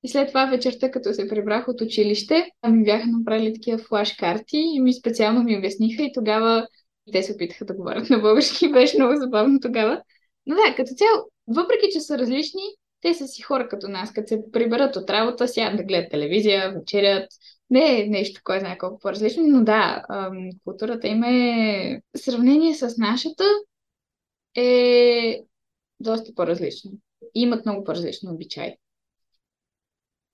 И 0.04 0.08
след 0.08 0.28
това 0.28 0.46
вечерта, 0.46 0.90
като 0.90 1.14
се 1.14 1.28
прибрах 1.28 1.68
от 1.68 1.80
училище, 1.80 2.50
ми 2.68 2.84
бяха 2.84 3.06
направили 3.06 3.54
такива 3.54 3.78
флаш 3.78 4.12
карти 4.12 4.56
и 4.74 4.80
ми 4.80 4.94
специално 4.94 5.42
ми 5.42 5.58
обясниха 5.58 6.02
и 6.02 6.12
тогава 6.14 6.66
те 7.12 7.22
се 7.22 7.32
опитаха 7.32 7.64
да 7.64 7.74
говорят 7.74 8.10
на 8.10 8.18
български. 8.18 8.68
Беше 8.72 8.98
много 8.98 9.20
забавно 9.20 9.60
тогава. 9.60 10.02
Но 10.46 10.54
да, 10.54 10.74
като 10.76 10.94
цяло, 10.94 11.30
въпреки 11.46 11.86
че 11.92 12.00
са 12.00 12.18
различни, 12.18 12.62
те 13.00 13.14
са 13.14 13.26
си 13.26 13.42
хора 13.42 13.68
като 13.68 13.88
нас. 13.88 14.12
Като 14.12 14.28
се 14.28 14.42
приберат 14.52 14.96
от 14.96 15.10
работа, 15.10 15.48
сядат 15.48 15.76
да 15.76 15.84
гледат 15.84 16.10
телевизия, 16.10 16.72
вечерят. 16.72 17.28
Не 17.72 18.00
е 18.00 18.06
нещо, 18.06 18.40
кой 18.44 18.60
знае 18.60 18.78
колко 18.78 18.98
по-различно, 18.98 19.42
но 19.46 19.64
да, 19.64 20.04
културата 20.64 21.08
им 21.08 21.22
е... 21.22 22.02
В 22.16 22.18
сравнение 22.18 22.74
с 22.74 22.94
нашата 22.98 23.44
е 24.56 25.40
доста 26.00 26.34
по-различно. 26.34 26.90
Имат 27.34 27.66
много 27.66 27.84
по-различни 27.84 28.30
обичаи. 28.30 28.76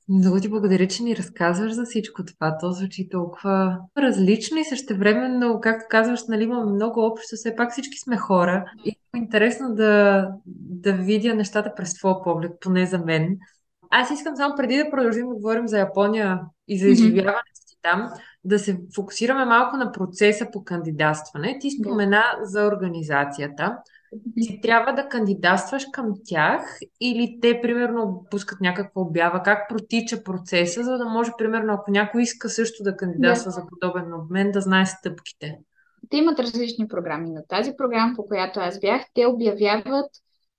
Много 0.08 0.40
ти 0.40 0.48
благодаря, 0.48 0.88
че 0.88 1.02
ни 1.02 1.16
разказваш 1.16 1.72
за 1.72 1.84
всичко 1.84 2.24
това. 2.24 2.58
То 2.60 2.72
звучи 2.72 3.08
толкова 3.08 3.78
различно 3.98 4.58
и 4.58 4.64
същевременно, 4.64 5.60
както 5.60 5.86
казваш, 5.90 6.20
нали, 6.28 6.42
имаме 6.42 6.72
много 6.72 7.00
общо. 7.00 7.36
Все 7.36 7.56
пак 7.56 7.72
всички 7.72 7.98
сме 7.98 8.16
хора 8.16 8.64
и 8.84 8.90
е 8.90 9.18
интересно 9.18 9.74
да, 9.74 10.28
да 10.46 10.92
видя 10.92 11.34
нещата 11.34 11.74
през 11.76 11.94
твоя 11.94 12.22
поглед, 12.22 12.52
поне 12.60 12.86
за 12.86 12.98
мен. 12.98 13.38
Аз 13.90 14.10
искам 14.10 14.36
само 14.36 14.54
преди 14.56 14.76
да 14.76 14.90
продължим 14.90 15.28
да 15.28 15.34
говорим 15.34 15.68
за 15.68 15.78
Япония 15.78 16.40
и 16.68 16.78
за 16.78 16.88
изживяването 16.88 17.50
си 17.54 17.76
там, 17.82 18.10
да 18.44 18.58
се 18.58 18.80
фокусираме 18.94 19.44
малко 19.44 19.76
на 19.76 19.92
процеса 19.92 20.48
по 20.52 20.64
кандидатстване. 20.64 21.58
Ти 21.60 21.70
спомена 21.70 22.22
за 22.42 22.66
организацията 22.66 23.76
ти 24.36 24.60
трябва 24.60 24.92
да 24.92 25.08
кандидатстваш 25.08 25.86
към 25.92 26.12
тях 26.24 26.78
или 27.00 27.38
те, 27.42 27.60
примерно, 27.60 28.26
пускат 28.30 28.60
някаква 28.60 29.02
обява? 29.02 29.42
Как 29.42 29.68
протича 29.68 30.22
процеса, 30.22 30.84
за 30.84 30.98
да 30.98 31.04
може, 31.04 31.30
примерно, 31.38 31.72
ако 31.72 31.90
някой 31.90 32.22
иска 32.22 32.48
също 32.48 32.82
да 32.82 32.96
кандидатства 32.96 33.50
за 33.50 33.62
подобен 33.66 34.14
обмен, 34.14 34.50
да 34.50 34.60
знае 34.60 34.86
стъпките? 34.86 35.58
Те 36.10 36.16
имат 36.16 36.38
различни 36.38 36.88
програми, 36.88 37.30
но 37.30 37.40
тази 37.48 37.72
програма, 37.78 38.12
по 38.16 38.26
която 38.26 38.60
аз 38.60 38.80
бях, 38.80 39.02
те 39.14 39.26
обявяват 39.26 40.10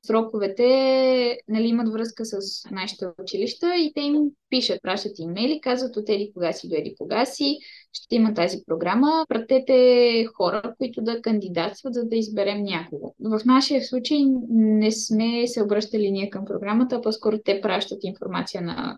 сроковете 0.06 1.38
нали, 1.48 1.68
имат 1.68 1.90
връзка 1.90 2.26
с 2.26 2.38
нашите 2.72 3.06
училища 3.22 3.76
и 3.76 3.92
те 3.96 4.02
им 4.02 4.16
пишат, 4.50 4.82
пращат 4.82 5.20
имейли, 5.20 5.62
казват 5.62 5.98
от 5.98 6.10
еди 6.10 6.32
кога 6.34 6.54
си 6.54 6.70
до 6.70 6.76
еди 6.76 6.96
кога 7.00 7.26
си, 7.26 7.58
ще 7.94 8.16
има 8.16 8.34
тази 8.34 8.58
програма, 8.68 9.26
пратете 9.30 10.26
хора, 10.36 10.74
които 10.78 11.02
да 11.02 11.22
кандидатстват, 11.22 11.94
за 11.94 12.06
да 12.06 12.16
изберем 12.16 12.64
някого. 12.64 13.16
В 13.20 13.40
нашия 13.46 13.84
случай 13.84 14.20
не 14.50 14.92
сме 14.92 15.48
се 15.48 15.64
обръщали 15.64 16.12
ние 16.12 16.30
към 16.30 16.46
програмата, 16.46 16.96
а 16.96 17.02
по-скоро 17.02 17.38
те 17.46 17.62
пращат 17.62 18.04
информация 18.04 18.62
на 18.62 18.98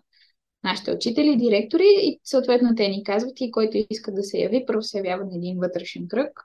нашите 0.64 0.92
учители, 0.92 1.36
директори 1.36 1.84
и 2.02 2.20
съответно 2.24 2.74
те 2.76 2.88
ни 2.88 3.04
казват 3.04 3.40
и 3.40 3.50
който 3.50 3.76
иска 3.90 4.12
да 4.12 4.22
се 4.22 4.38
яви, 4.38 4.64
първо 4.66 4.82
се 4.82 4.98
явява 4.98 5.24
на 5.24 5.36
един 5.36 5.58
вътрешен 5.58 6.08
кръг, 6.08 6.40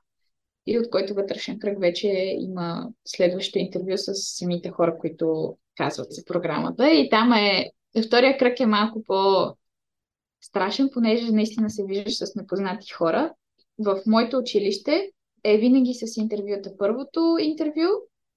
и 0.68 0.80
от 0.80 0.90
който 0.90 1.14
вътрешен 1.14 1.60
кръг 1.60 1.80
вече 1.80 2.08
има 2.40 2.90
следващо 3.06 3.60
интервю 3.60 3.98
с 3.98 4.14
самите 4.14 4.70
хора, 4.70 4.98
които 4.98 5.58
казват 5.76 6.12
за 6.12 6.26
програмата. 6.26 6.92
И 6.92 7.10
там 7.10 7.34
е, 7.34 7.72
втория 8.08 8.38
кръг 8.38 8.60
е 8.60 8.66
малко 8.66 9.04
по-страшен, 9.04 10.90
понеже 10.94 11.32
наистина 11.32 11.70
се 11.70 11.86
виждаш 11.86 12.18
с 12.18 12.36
непознати 12.36 12.92
хора. 12.92 13.34
В 13.80 14.02
моето 14.06 14.38
училище 14.38 15.12
е 15.44 15.58
винаги 15.58 15.94
с 15.94 16.18
интервюта. 16.18 16.78
Първото 16.78 17.38
интервю 17.40 17.88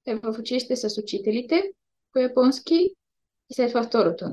е 0.07 0.15
в 0.15 0.37
училище 0.39 0.77
с 0.77 1.01
учителите 1.03 1.63
по 2.13 2.19
японски 2.19 2.95
и 3.51 3.55
след 3.55 3.69
това 3.69 3.83
второто. 3.83 4.27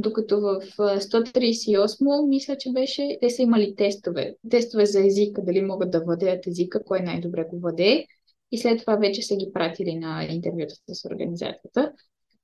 Докато 0.00 0.40
в 0.40 0.60
138 0.78 2.28
мисля, 2.28 2.56
че 2.58 2.72
беше, 2.72 3.18
те 3.20 3.30
са 3.30 3.42
имали 3.42 3.74
тестове. 3.76 4.34
Тестове 4.50 4.86
за 4.86 5.06
езика, 5.06 5.42
дали 5.44 5.62
могат 5.62 5.90
да 5.90 6.04
владеят 6.04 6.46
езика, 6.46 6.84
кой 6.84 7.00
най-добре 7.00 7.44
го 7.44 7.60
владее. 7.60 8.06
И 8.52 8.58
след 8.58 8.80
това 8.80 8.96
вече 8.96 9.22
са 9.22 9.36
ги 9.36 9.50
пратили 9.52 9.94
на 9.94 10.24
интервюта 10.24 10.74
с 10.88 11.04
организацията. 11.04 11.92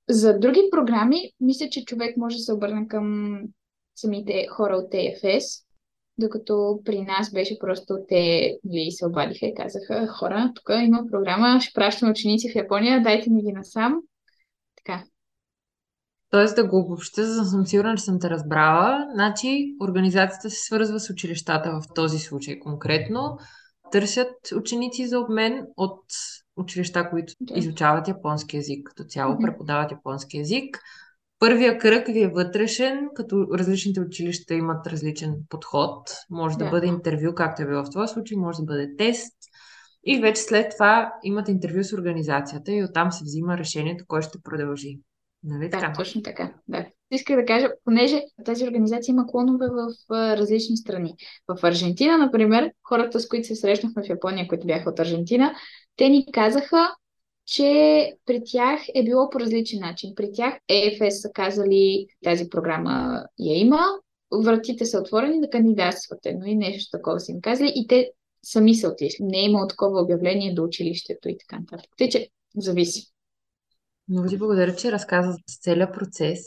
За 0.08 0.38
други 0.38 0.60
програми, 0.70 1.30
мисля, 1.40 1.68
че 1.70 1.84
човек 1.84 2.16
може 2.16 2.36
да 2.36 2.42
се 2.42 2.52
обърне 2.52 2.88
към 2.88 3.38
самите 3.96 4.46
хора 4.50 4.76
от 4.76 4.92
TFS, 4.92 5.64
докато 6.18 6.80
при 6.84 7.00
нас 7.00 7.32
беше 7.32 7.58
просто 7.58 7.98
те 8.08 8.56
нали, 8.64 8.90
се 8.90 9.06
обадиха 9.06 9.46
и 9.46 9.54
казаха, 9.54 10.06
хора, 10.06 10.52
тук 10.54 10.70
има 10.84 11.04
програма, 11.10 11.60
ще 11.60 11.74
пращам 11.74 12.10
ученици 12.10 12.52
в 12.52 12.56
Япония, 12.56 13.02
дайте 13.02 13.30
ми 13.30 13.42
ги 13.42 13.52
насам. 13.52 14.00
Тоест 16.34 16.56
да 16.56 16.66
го 16.66 16.78
обобща, 16.78 17.26
за 17.26 17.42
да 17.42 17.48
съм 17.48 17.66
сигурна, 17.66 17.96
че 17.96 18.04
съм 18.04 18.20
те 18.20 18.30
разбрала. 18.30 19.06
Значи, 19.14 19.76
организацията 19.80 20.50
се 20.50 20.64
свързва 20.64 21.00
с 21.00 21.10
училищата 21.10 21.70
в 21.70 21.94
този 21.94 22.18
случай 22.18 22.58
конкретно. 22.58 23.38
Търсят 23.92 24.34
ученици 24.56 25.06
за 25.06 25.20
обмен 25.20 25.66
от 25.76 26.02
училища, 26.56 27.10
които 27.10 27.32
да. 27.40 27.58
изучават 27.58 28.08
японски 28.08 28.56
язик 28.56 28.86
като 28.86 29.04
цяло, 29.04 29.34
mm-hmm. 29.34 29.42
преподават 29.42 29.90
японски 29.90 30.36
язик. 30.36 30.78
Първия 31.38 31.78
кръг 31.78 32.06
ви 32.06 32.22
е 32.22 32.28
вътрешен, 32.28 33.08
като 33.14 33.46
различните 33.58 34.00
училища 34.00 34.54
имат 34.54 34.86
различен 34.86 35.34
подход. 35.48 36.10
Може 36.30 36.58
да, 36.58 36.64
да 36.64 36.70
бъде 36.70 36.86
интервю, 36.86 37.34
както 37.34 37.62
е 37.62 37.66
било 37.66 37.84
в 37.84 37.90
този 37.92 38.12
случай, 38.12 38.36
може 38.36 38.58
да 38.58 38.64
бъде 38.64 38.96
тест. 38.96 39.34
И 40.04 40.20
вече 40.20 40.42
след 40.42 40.72
това 40.72 41.12
имат 41.22 41.48
интервю 41.48 41.84
с 41.84 41.92
организацията 41.92 42.72
и 42.72 42.84
оттам 42.84 43.12
се 43.12 43.24
взима 43.24 43.58
решението, 43.58 44.04
кой 44.08 44.22
ще 44.22 44.38
продължи. 44.42 44.98
Нали 45.44 45.70
така? 45.70 45.88
Да, 45.88 45.92
точно 45.92 46.22
така. 46.22 46.54
Да. 46.68 46.86
Исках 47.10 47.36
да 47.36 47.44
кажа, 47.44 47.70
понеже 47.84 48.22
тази 48.44 48.64
организация 48.64 49.12
има 49.12 49.26
клонове 49.26 49.66
в 49.66 49.94
различни 50.36 50.76
страни. 50.76 51.14
В 51.48 51.64
Аржентина, 51.64 52.18
например, 52.18 52.70
хората, 52.82 53.20
с 53.20 53.28
които 53.28 53.46
се 53.46 53.56
срещнахме 53.56 54.02
в 54.02 54.08
Япония, 54.08 54.48
които 54.48 54.66
бяха 54.66 54.90
от 54.90 55.00
Аржентина, 55.00 55.54
те 55.96 56.08
ни 56.08 56.32
казаха, 56.32 56.94
че 57.46 58.12
при 58.26 58.42
тях 58.44 58.80
е 58.94 59.04
било 59.04 59.30
по 59.30 59.40
различен 59.40 59.80
начин. 59.80 60.12
При 60.14 60.32
тях 60.32 60.54
ЕФС 60.68 61.20
са 61.20 61.30
казали, 61.34 62.06
тази 62.24 62.48
програма 62.48 63.24
я 63.38 63.58
има, 63.58 63.80
вратите 64.32 64.84
са 64.84 64.98
отворени 64.98 65.40
да 65.40 65.50
кандидатствате, 65.50 66.36
но 66.40 66.46
и 66.46 66.54
нещо 66.54 66.98
такова 66.98 67.20
са 67.20 67.32
им 67.32 67.40
казали 67.40 67.72
и 67.74 67.86
те 67.86 68.10
сами 68.42 68.74
са 68.74 68.88
отишли. 68.88 69.24
Не 69.24 69.38
е 69.38 69.44
имало 69.44 69.66
такова 69.66 70.02
обявление 70.02 70.54
до 70.54 70.64
училището 70.64 71.28
и 71.28 71.36
така 71.38 71.60
нататък. 71.60 71.90
Тъй, 71.98 72.08
че 72.08 72.28
зависи. 72.56 73.13
Много 74.08 74.28
ти 74.28 74.38
благодаря, 74.38 74.76
че 74.76 74.92
разказа 74.92 75.30
за 75.30 75.38
целият 75.60 75.94
процес. 75.94 76.40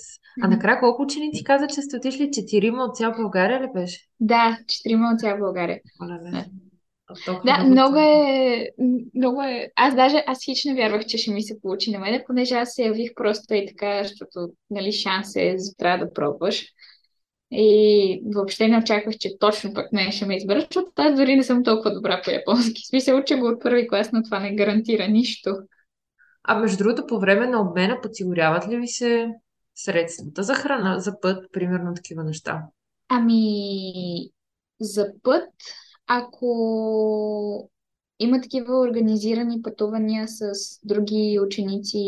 А 0.43 0.47
накрая 0.47 0.79
колко 0.79 1.01
ученици 1.01 1.43
каза, 1.43 1.67
че 1.67 1.81
сте 1.81 1.97
отишли? 1.97 2.31
Четирима 2.31 2.83
от 2.83 2.95
цяла 2.95 3.15
България 3.17 3.61
ли 3.61 3.67
беше? 3.73 3.99
Да, 4.19 4.57
четирима 4.67 5.11
от 5.13 5.19
цяла 5.19 5.37
България. 5.37 5.79
да. 5.99 6.45
Да, 7.45 7.63
много 7.63 7.97
е, 7.97 8.69
много 9.15 9.41
е. 9.41 9.69
Аз 9.75 9.95
даже, 9.95 10.23
аз 10.27 10.37
хич 10.45 10.65
не 10.65 10.75
вярвах, 10.75 11.05
че 11.05 11.17
ще 11.17 11.31
ми 11.31 11.41
се 11.41 11.61
получи 11.61 11.91
на 11.91 11.99
мене, 11.99 12.23
понеже 12.27 12.55
аз 12.55 12.73
се 12.73 12.83
явих 12.83 13.11
просто 13.15 13.53
и 13.53 13.65
така, 13.67 14.03
защото, 14.03 14.49
нали, 14.69 14.91
шанс 14.91 15.35
е, 15.35 15.55
трябва 15.77 16.05
да 16.05 16.13
пробваш. 16.13 16.65
И 17.51 18.21
въобще 18.35 18.67
не 18.67 18.77
очаквах, 18.77 19.17
че 19.17 19.37
точно 19.39 19.73
пък 19.73 19.91
не 19.93 20.11
ще 20.11 20.25
ме 20.25 20.35
изберат, 20.37 20.67
защото 20.71 20.91
аз 20.95 21.15
дори 21.15 21.35
не 21.35 21.43
съм 21.43 21.63
толкова 21.63 21.93
добра 21.93 22.21
по 22.23 22.31
японски. 22.31 22.81
В 22.83 22.87
смисъл, 22.87 23.17
уча 23.17 23.37
го 23.37 23.47
от 23.47 23.61
първи 23.61 23.87
клас, 23.87 24.11
но 24.13 24.23
това 24.23 24.39
не 24.39 24.55
гарантира 24.55 25.07
нищо. 25.07 25.55
А 26.48 26.60
между 26.60 26.77
другото, 26.77 27.08
по 27.08 27.20
време 27.20 27.48
на 27.48 27.62
обмена 27.62 28.01
подсигуряват 28.01 28.68
ли 28.68 28.77
ви 28.77 28.88
се 28.88 29.30
средствата 29.75 30.44
за 30.44 30.54
храна, 30.54 31.00
за 31.00 31.20
път, 31.22 31.51
примерно 31.51 31.94
такива 31.94 32.24
неща? 32.24 32.63
Ами, 33.10 33.42
за 34.80 35.12
път, 35.24 35.50
ако 36.08 37.70
има 38.20 38.42
такива 38.42 38.80
организирани 38.80 39.62
пътувания 39.62 40.27
с 40.27 40.51
други 40.84 41.39
ученици 41.46 42.00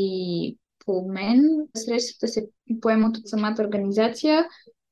по 0.85 0.97
обмен, 0.97 1.41
средствата 1.75 2.27
се 2.27 2.47
поемат 2.81 3.17
от 3.17 3.27
самата 3.27 3.55
организация, 3.59 4.45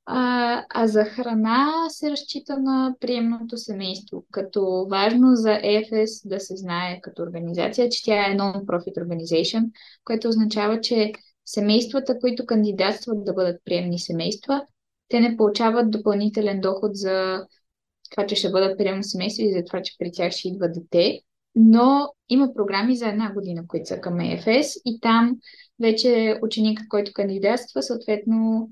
а, 0.09 0.63
а 0.69 0.87
за 0.87 1.05
храна 1.05 1.89
се 1.89 2.11
разчита 2.11 2.59
на 2.59 2.95
приемното 2.99 3.57
семейство. 3.57 4.25
Като 4.31 4.87
важно 4.89 5.35
за 5.35 5.59
ЕФС 5.63 6.27
да 6.27 6.39
се 6.39 6.55
знае 6.55 6.99
като 7.01 7.21
организация, 7.21 7.89
че 7.89 8.03
тя 8.03 8.31
е 8.31 8.37
non-profit 8.37 8.97
organization, 8.97 9.69
което 10.03 10.27
означава, 10.27 10.81
че 10.81 11.11
семействата, 11.45 12.19
които 12.19 12.45
кандидатстват 12.45 13.25
да 13.25 13.33
бъдат 13.33 13.61
приемни 13.65 13.99
семейства, 13.99 14.61
те 15.07 15.19
не 15.19 15.37
получават 15.37 15.91
допълнителен 15.91 16.61
доход 16.61 16.91
за 16.93 17.45
това, 18.11 18.25
че 18.25 18.35
ще 18.35 18.51
бъдат 18.51 18.77
приемно 18.77 19.03
семейство 19.03 19.43
и 19.43 19.53
за 19.53 19.63
това, 19.63 19.81
че 19.81 19.95
при 19.99 20.11
тях 20.11 20.31
ще 20.31 20.47
идва 20.47 20.69
дете. 20.69 21.19
Но 21.55 22.09
има 22.29 22.53
програми 22.53 22.95
за 22.95 23.07
една 23.07 23.33
година, 23.33 23.63
които 23.67 23.85
са 23.85 24.01
към 24.01 24.19
ЕФС 24.19 24.75
и 24.85 24.99
там 25.01 25.37
вече 25.79 26.39
ученикът, 26.43 26.87
който 26.89 27.13
кандидатства, 27.13 27.83
съответно 27.83 28.69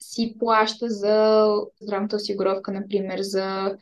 си 0.00 0.36
плаща 0.38 0.90
за 0.90 1.46
здравната 1.80 2.16
осигуровка, 2.16 2.72
например, 2.72 3.20
за 3.22 3.76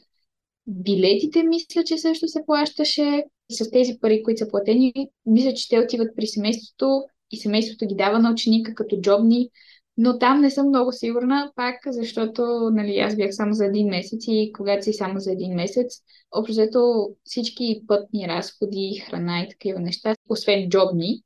билетите, 0.67 1.43
мисля, 1.43 1.85
че 1.85 1.99
също 1.99 2.29
се 2.29 2.43
плащаше. 2.47 3.25
С 3.51 3.71
тези 3.71 3.99
пари, 4.01 4.23
които 4.23 4.39
са 4.39 4.49
платени, 4.49 4.93
мисля, 5.27 5.55
че 5.55 5.69
те 5.69 5.79
отиват 5.79 6.17
при 6.17 6.27
семейството 6.27 7.05
и 7.31 7.37
семейството 7.37 7.87
ги 7.87 7.95
дава 7.95 8.19
на 8.19 8.31
ученика 8.33 8.75
като 8.75 9.01
джобни, 9.01 9.51
но 9.97 10.19
там 10.19 10.41
не 10.41 10.51
съм 10.51 10.69
много 10.69 10.93
сигурна, 10.93 11.53
пак 11.57 11.75
защото 11.87 12.71
нали, 12.73 12.99
аз 12.99 13.17
бях 13.17 13.35
само 13.35 13.53
за 13.53 13.67
един 13.67 13.89
месец 13.89 14.25
и 14.29 14.53
когато 14.57 14.85
си 14.85 14.93
само 14.93 15.21
за 15.21 15.33
един 15.33 15.55
месец, 15.55 16.01
общото 16.31 17.09
всички 17.25 17.83
пътни 17.87 18.29
разходи, 18.29 19.03
храна 19.09 19.43
и 19.43 19.49
такива 19.49 19.81
неща, 19.81 20.15
освен 20.29 20.69
джобни, 20.69 21.23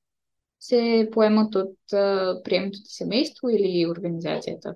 се 0.68 1.08
поемат 1.12 1.54
от 1.54 1.76
приемното 2.44 2.78
семейство 2.84 3.48
или 3.48 3.86
организацията. 3.90 4.74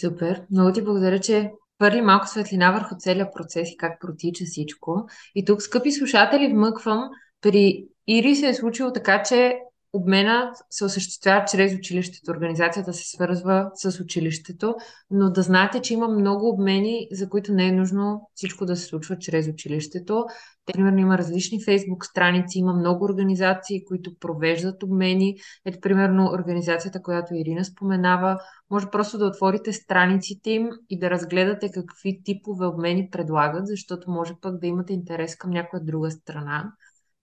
Супер. 0.00 0.42
Много 0.50 0.72
ти 0.72 0.82
благодаря, 0.82 1.20
че 1.20 1.50
хвърли 1.76 2.00
малко 2.00 2.28
светлина 2.28 2.72
върху 2.72 2.94
целият 2.98 3.34
процес 3.34 3.70
и 3.70 3.76
как 3.76 4.00
протича 4.00 4.44
всичко. 4.44 5.06
И 5.34 5.44
тук, 5.44 5.62
скъпи 5.62 5.92
слушатели, 5.92 6.52
вмъквам, 6.52 7.08
при 7.40 7.86
Ири 8.06 8.34
се 8.34 8.48
е 8.48 8.54
случило 8.54 8.92
така, 8.92 9.22
че 9.22 9.58
обмена 9.94 10.52
се 10.70 10.84
осъществява 10.84 11.44
чрез 11.44 11.74
училището. 11.74 12.30
Организацията 12.30 12.92
се 12.92 13.10
свързва 13.10 13.70
с 13.74 14.00
училището, 14.00 14.74
но 15.10 15.30
да 15.30 15.42
знаете, 15.42 15.80
че 15.80 15.94
има 15.94 16.08
много 16.08 16.48
обмени, 16.48 17.08
за 17.12 17.28
които 17.28 17.52
не 17.52 17.68
е 17.68 17.72
нужно 17.72 18.30
всичко 18.34 18.66
да 18.66 18.76
се 18.76 18.84
случва 18.86 19.18
чрез 19.18 19.48
училището. 19.48 20.24
Примерно 20.66 20.98
има 20.98 21.18
различни 21.18 21.64
фейсбук 21.64 22.06
страници, 22.06 22.58
има 22.58 22.72
много 22.72 23.04
организации, 23.04 23.84
които 23.84 24.18
провеждат 24.18 24.82
обмени. 24.82 25.36
Ето, 25.66 25.80
примерно, 25.80 26.30
организацията, 26.34 27.02
която 27.02 27.34
Ирина 27.34 27.64
споменава, 27.64 28.38
може 28.70 28.86
просто 28.92 29.18
да 29.18 29.26
отворите 29.26 29.72
страниците 29.72 30.50
им 30.50 30.68
и 30.90 30.98
да 30.98 31.10
разгледате 31.10 31.70
какви 31.70 32.22
типове 32.24 32.66
обмени 32.66 33.08
предлагат, 33.10 33.66
защото 33.66 34.10
може 34.10 34.34
пък 34.40 34.60
да 34.60 34.66
имате 34.66 34.92
интерес 34.92 35.36
към 35.36 35.50
някоя 35.50 35.84
друга 35.84 36.10
страна 36.10 36.72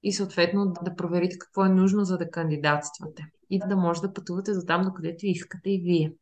и 0.03 0.13
съответно 0.13 0.73
да 0.81 0.95
проверите 0.95 1.37
какво 1.39 1.65
е 1.65 1.69
нужно, 1.69 2.03
за 2.03 2.17
да 2.17 2.29
кандидатствате 2.29 3.25
и 3.49 3.59
да 3.59 3.75
може 3.75 4.01
да 4.01 4.13
пътувате 4.13 4.53
до 4.53 4.61
там, 4.67 4.81
докъдето 4.81 5.25
искате 5.25 5.69
и 5.69 5.81
вие. 5.83 6.13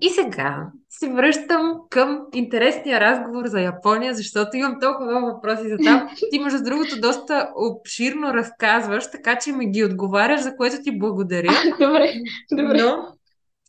И 0.00 0.10
сега 0.10 0.70
се 0.88 1.12
връщам 1.12 1.80
към 1.90 2.26
интересния 2.34 3.00
разговор 3.00 3.46
за 3.46 3.60
Япония, 3.60 4.14
защото 4.14 4.56
имам 4.56 4.80
толкова 4.80 5.10
много 5.10 5.26
въпроси 5.26 5.68
за 5.68 5.76
там. 5.84 6.08
Ти, 6.30 6.38
между 6.38 6.64
другото, 6.64 7.00
доста 7.00 7.50
обширно 7.56 8.34
разказваш, 8.34 9.10
така 9.10 9.38
че 9.38 9.52
ми 9.52 9.70
ги 9.70 9.84
отговаряш, 9.84 10.40
за 10.40 10.56
което 10.56 10.76
ти 10.82 10.98
благодаря. 10.98 11.50
добре, 11.80 12.12
добре. 12.52 12.82
Но, 12.82 13.16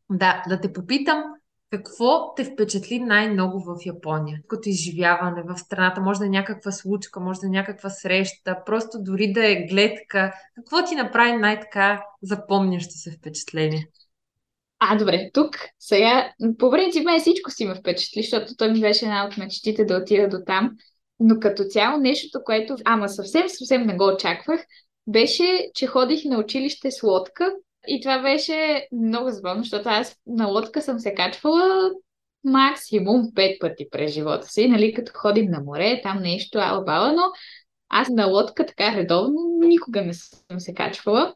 да, 0.09 0.43
да 0.49 0.61
те 0.61 0.73
попитам, 0.73 1.23
какво 1.71 2.33
те 2.35 2.43
впечатли 2.43 2.99
най-много 2.99 3.59
в 3.59 3.85
Япония? 3.85 4.39
Като 4.47 4.69
изживяване 4.69 5.43
в 5.43 5.57
страната, 5.57 6.01
може 6.01 6.19
да 6.19 6.25
е 6.25 6.29
някаква 6.29 6.71
случка, 6.71 7.19
може 7.19 7.39
да 7.39 7.47
е 7.47 7.49
някаква 7.49 7.89
среща, 7.89 8.57
просто 8.65 8.97
дори 9.01 9.33
да 9.33 9.51
е 9.51 9.55
гледка. 9.55 10.33
Какво 10.55 10.85
ти 10.85 10.95
направи 10.95 11.31
най-така 11.31 12.03
запомнящо 12.21 12.93
се 12.93 13.11
впечатление? 13.11 13.87
А, 14.79 14.97
добре, 14.97 15.29
тук 15.33 15.55
сега, 15.79 16.31
по 16.59 16.71
принцип, 16.71 17.05
мен 17.05 17.19
всичко 17.19 17.51
си 17.51 17.65
ме 17.65 17.75
впечатли, 17.75 18.21
защото 18.21 18.55
той 18.57 18.71
ми 18.71 18.81
беше 18.81 19.05
една 19.05 19.25
от 19.25 19.37
мечтите 19.37 19.85
да 19.85 19.97
отида 19.97 20.29
до 20.29 20.37
там. 20.45 20.71
Но 21.19 21.39
като 21.39 21.63
цяло 21.63 21.97
нещото, 21.99 22.43
което, 22.43 22.75
ама 22.85 23.09
съвсем, 23.09 23.49
съвсем 23.49 23.87
не 23.87 23.95
го 23.95 24.07
очаквах, 24.13 24.65
беше, 25.07 25.69
че 25.73 25.87
ходих 25.87 26.25
на 26.25 26.39
училище 26.39 26.91
с 26.91 27.03
лодка 27.03 27.53
и 27.87 28.01
това 28.01 28.21
беше 28.21 28.87
много 28.91 29.31
забавно, 29.31 29.63
защото 29.63 29.89
аз 29.89 30.17
на 30.27 30.47
лодка 30.47 30.81
съм 30.81 30.99
се 30.99 31.13
качвала 31.13 31.91
максимум 32.43 33.33
пет 33.35 33.59
пъти 33.59 33.87
през 33.91 34.11
живота 34.11 34.47
си, 34.47 34.67
нали, 34.67 34.93
като 34.93 35.11
ходим 35.15 35.51
на 35.51 35.61
море, 35.61 36.01
там 36.03 36.21
нещо 36.21 36.59
албала, 36.61 37.13
но 37.13 37.23
аз 37.89 38.09
на 38.09 38.25
лодка 38.25 38.65
така 38.65 38.95
редовно 38.95 39.59
никога 39.59 40.01
не 40.01 40.13
съм 40.13 40.59
се 40.59 40.73
качвала. 40.73 41.33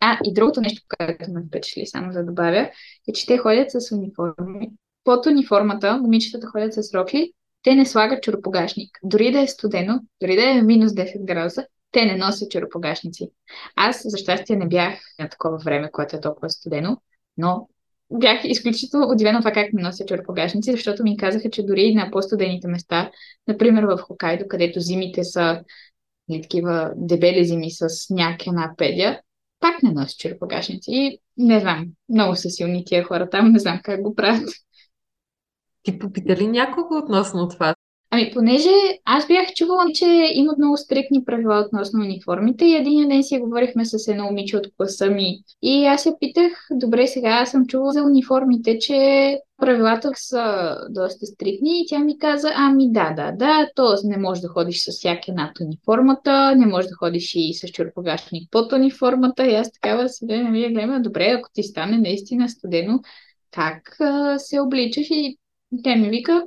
А, 0.00 0.18
и 0.24 0.34
другото 0.34 0.60
нещо, 0.60 0.82
което 0.98 1.30
ме 1.30 1.42
впечатли, 1.48 1.86
само 1.86 2.12
да 2.12 2.24
добавя, 2.24 2.70
е, 3.08 3.12
че 3.12 3.26
те 3.26 3.38
ходят 3.38 3.70
с 3.70 3.94
униформи. 3.94 4.70
Под 5.04 5.26
униформата 5.26 5.96
момичетата 5.96 6.46
ходят 6.46 6.74
с 6.74 6.94
рокли, 6.94 7.32
те 7.62 7.74
не 7.74 7.86
слагат 7.86 8.22
чуропогашник. 8.22 8.98
Дори 9.02 9.32
да 9.32 9.40
е 9.40 9.46
студено, 9.46 10.00
дори 10.20 10.36
да 10.36 10.50
е 10.50 10.62
минус 10.62 10.92
10 10.92 11.24
градуса, 11.24 11.66
те 11.92 12.04
не 12.04 12.16
носят 12.16 12.50
черепогашници. 12.50 13.30
Аз, 13.76 14.02
за 14.04 14.18
щастие, 14.18 14.56
не 14.56 14.68
бях 14.68 14.94
на 15.18 15.28
такова 15.28 15.58
време, 15.58 15.90
което 15.90 16.16
е 16.16 16.20
толкова 16.20 16.50
студено, 16.50 16.96
но 17.36 17.68
бях 18.10 18.40
изключително 18.44 19.10
удивена 19.10 19.38
това 19.38 19.52
как 19.52 19.72
не 19.72 19.82
носят 19.82 20.08
черепогашници, 20.08 20.72
защото 20.72 21.02
ми 21.02 21.16
казаха, 21.16 21.50
че 21.50 21.62
дори 21.62 21.94
на 21.94 22.10
по-студените 22.10 22.68
места, 22.68 23.10
например 23.48 23.84
в 23.84 23.98
Хокайдо, 23.98 24.44
където 24.48 24.80
зимите 24.80 25.24
са 25.24 25.64
или 26.28 26.36
нали, 26.36 26.42
такива 26.42 26.92
дебели 26.96 27.44
зими 27.44 27.70
с 27.70 27.88
сняг 27.88 28.46
една 28.46 28.74
педя, 28.76 29.20
пак 29.60 29.82
не 29.82 29.92
носят 29.92 30.18
черепогашници. 30.18 30.90
И 30.90 31.18
не 31.36 31.60
знам, 31.60 31.86
много 32.08 32.36
са 32.36 32.50
силни 32.50 32.84
тия 32.84 33.04
хора 33.04 33.30
там, 33.30 33.52
не 33.52 33.58
знам 33.58 33.80
как 33.84 34.02
го 34.02 34.14
правят. 34.14 34.48
Ти 35.82 35.98
попита 35.98 36.36
ли 36.36 36.46
някого 36.46 36.98
относно 36.98 37.48
това? 37.48 37.74
Ами, 38.14 38.30
понеже 38.34 38.68
аз 39.04 39.26
бях 39.26 39.54
чувала, 39.54 39.84
че 39.94 40.30
имат 40.34 40.58
много 40.58 40.76
стрикни 40.76 41.24
правила 41.24 41.64
относно 41.66 42.00
униформите 42.00 42.64
и 42.64 42.74
един 42.74 43.08
ден 43.08 43.22
си 43.22 43.38
говорихме 43.38 43.84
с 43.84 44.08
едно 44.08 44.24
момиче 44.24 44.56
от 44.56 44.66
класа 44.76 45.10
ми. 45.10 45.38
И 45.62 45.86
аз 45.86 46.06
я 46.06 46.18
питах, 46.18 46.66
добре, 46.70 47.06
сега 47.06 47.28
аз 47.28 47.50
съм 47.50 47.66
чувала 47.66 47.92
за 47.92 48.02
униформите, 48.02 48.78
че 48.78 49.38
правилата 49.56 50.10
са 50.14 50.76
доста 50.90 51.26
стрикни 51.26 51.80
и 51.80 51.86
тя 51.88 51.98
ми 51.98 52.18
каза, 52.18 52.52
ами 52.54 52.92
да, 52.92 53.10
да, 53.10 53.32
да, 53.32 53.68
т.е. 53.76 54.08
не 54.08 54.16
можеш 54.16 54.42
да 54.42 54.48
ходиш 54.48 54.84
с 54.84 54.90
всяка 54.90 55.32
над 55.32 55.60
униформата, 55.60 56.56
не 56.56 56.66
можеш 56.66 56.88
да 56.88 56.96
ходиш 56.96 57.34
и 57.34 57.54
с 57.54 57.68
чурпогашник 57.68 58.50
под 58.50 58.72
униформата 58.72 59.46
и 59.46 59.54
аз 59.54 59.72
такава 59.72 60.08
сега 60.08 60.36
ми 60.36 60.62
я 60.62 60.72
гледам, 60.72 61.02
добре, 61.02 61.36
ако 61.38 61.48
ти 61.54 61.62
стане 61.62 61.98
наистина 61.98 62.48
студено, 62.48 63.00
как 63.50 63.96
се 64.38 64.60
обличаш 64.60 65.06
и 65.10 65.38
тя 65.84 65.96
ми 65.96 66.08
вика, 66.08 66.42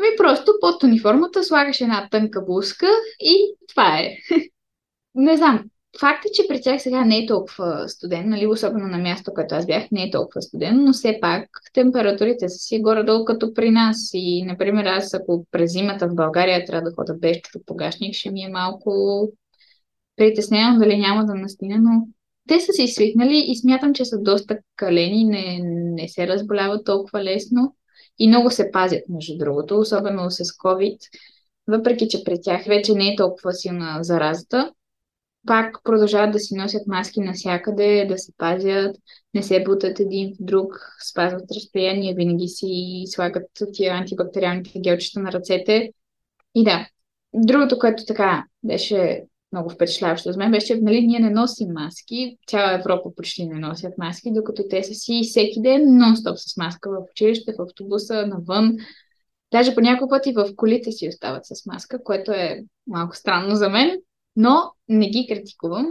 ми 0.00 0.16
просто 0.16 0.52
под 0.60 0.82
униформата 0.82 1.44
слагаш 1.44 1.80
една 1.80 2.08
тънка 2.10 2.44
блузка 2.44 2.86
и 3.20 3.54
това 3.68 3.98
е. 3.98 4.16
не 5.14 5.36
знам. 5.36 5.64
Факт 6.00 6.24
е, 6.24 6.32
че 6.34 6.48
при 6.48 6.60
тях 6.60 6.82
сега 6.82 7.04
не 7.04 7.18
е 7.18 7.26
толкова 7.26 7.88
студен, 7.88 8.28
нали, 8.28 8.46
особено 8.46 8.86
на 8.86 8.98
място, 8.98 9.34
което 9.34 9.54
аз 9.54 9.66
бях, 9.66 9.90
не 9.92 10.02
е 10.02 10.10
толкова 10.10 10.42
студен, 10.42 10.84
но 10.84 10.92
все 10.92 11.18
пак 11.20 11.48
температурите 11.74 12.48
са 12.48 12.58
си 12.58 12.80
горе-долу 12.82 13.24
като 13.24 13.54
при 13.54 13.70
нас. 13.70 14.10
И, 14.14 14.44
например, 14.44 14.84
аз 14.84 15.14
ако 15.14 15.44
през 15.50 15.72
зимата 15.72 16.08
в 16.08 16.14
България 16.14 16.64
трябва 16.64 16.90
да 16.90 16.94
хода 16.94 17.14
без 17.14 17.36
погашник, 17.66 18.14
ще 18.14 18.30
ми 18.30 18.42
е 18.42 18.48
малко 18.48 19.28
притеснявам 20.16 20.78
дали 20.78 20.98
няма 20.98 21.24
да 21.24 21.34
настина, 21.34 21.78
но 21.78 22.06
те 22.48 22.60
са 22.60 22.72
си 22.72 22.86
свикнали 22.86 23.44
и 23.48 23.56
смятам, 23.56 23.94
че 23.94 24.04
са 24.04 24.18
доста 24.18 24.58
калени, 24.76 25.24
не, 25.24 25.60
не 25.62 26.08
се 26.08 26.26
разболяват 26.28 26.84
толкова 26.84 27.24
лесно 27.24 27.74
и 28.18 28.28
много 28.28 28.50
се 28.50 28.70
пазят, 28.70 29.02
между 29.08 29.38
другото, 29.38 29.78
особено 29.78 30.30
с 30.30 30.44
COVID, 30.44 30.98
въпреки 31.68 32.08
че 32.08 32.24
при 32.24 32.40
тях 32.42 32.64
вече 32.64 32.94
не 32.94 33.08
е 33.08 33.16
толкова 33.16 33.52
силна 33.52 33.98
заразата, 34.00 34.72
пак 35.46 35.80
продължават 35.84 36.32
да 36.32 36.38
си 36.38 36.54
носят 36.54 36.86
маски 36.86 37.20
навсякъде, 37.20 38.06
да 38.08 38.18
се 38.18 38.32
пазят, 38.38 38.96
не 39.34 39.42
се 39.42 39.64
бутат 39.64 40.00
един 40.00 40.34
в 40.34 40.36
друг, 40.40 40.74
спазват 41.10 41.50
разстояние, 41.56 42.14
винаги 42.14 42.48
си 42.48 43.04
слагат 43.06 43.50
тия 43.72 43.94
антибактериалните 43.94 44.80
гелчета 44.80 45.20
на 45.20 45.32
ръцете. 45.32 45.90
И 46.54 46.64
да, 46.64 46.88
другото, 47.34 47.78
което 47.78 48.04
така 48.04 48.44
беше 48.62 49.24
много 49.54 49.70
впечатляващо 49.70 50.32
за 50.32 50.38
мен 50.38 50.50
беше, 50.50 50.80
нали, 50.80 51.06
ние 51.06 51.18
не 51.18 51.30
носим 51.30 51.68
маски. 51.72 52.36
Цяла 52.46 52.74
Европа 52.74 53.10
почти 53.16 53.46
не 53.46 53.58
носят 53.58 53.98
маски, 53.98 54.32
докато 54.32 54.62
те 54.70 54.82
са 54.82 54.94
си 54.94 55.20
всеки 55.22 55.62
ден 55.62 55.82
нон-стоп 55.82 56.34
с 56.34 56.56
маска 56.56 56.90
в 56.90 56.96
училище, 57.10 57.54
в 57.58 57.62
автобуса, 57.62 58.26
навън. 58.26 58.76
Даже 59.52 59.74
по 59.74 59.80
няколко 59.80 60.10
пъти 60.10 60.32
в 60.32 60.48
колите 60.56 60.92
си 60.92 61.08
остават 61.08 61.46
с 61.46 61.66
маска, 61.66 62.02
което 62.04 62.32
е 62.32 62.64
малко 62.86 63.16
странно 63.16 63.54
за 63.54 63.68
мен, 63.68 63.98
но 64.36 64.72
не 64.88 65.10
ги 65.10 65.26
критикувам. 65.28 65.86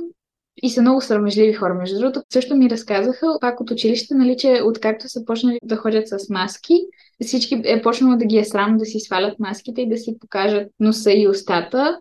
И 0.64 0.70
са 0.70 0.82
много 0.82 1.02
срамежливи 1.02 1.54
хора. 1.54 1.74
Между 1.74 2.00
другото, 2.00 2.24
също 2.34 2.56
ми 2.56 2.70
разказаха 2.70 3.38
пак 3.42 3.62
от 3.62 3.72
училище, 3.72 4.16
нали, 4.16 4.38
че 4.38 4.62
откакто 4.66 5.10
са 5.10 5.26
почнали 5.26 5.60
да 5.64 5.76
ходят 5.76 6.08
с 6.08 6.30
маски, 6.30 6.74
всички 7.22 7.62
е 7.66 7.82
почнало 7.82 8.18
да 8.18 8.26
ги 8.26 8.38
е 8.38 8.46
срам 8.46 8.78
да 8.78 8.86
си 8.86 9.00
свалят 9.00 9.40
маските 9.40 9.82
и 9.82 9.90
да 9.90 9.98
си 9.98 10.18
покажат 10.20 10.72
носа 10.80 11.12
и 11.12 11.28
устата, 11.28 12.00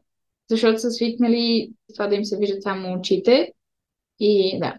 защото 0.51 0.79
са 0.79 0.91
свикнали 0.91 1.73
това 1.95 2.07
да 2.07 2.15
им 2.15 2.25
се 2.25 2.39
виждат 2.39 2.63
само 2.63 2.99
очите. 2.99 3.53
И 4.21 4.59
да. 4.59 4.79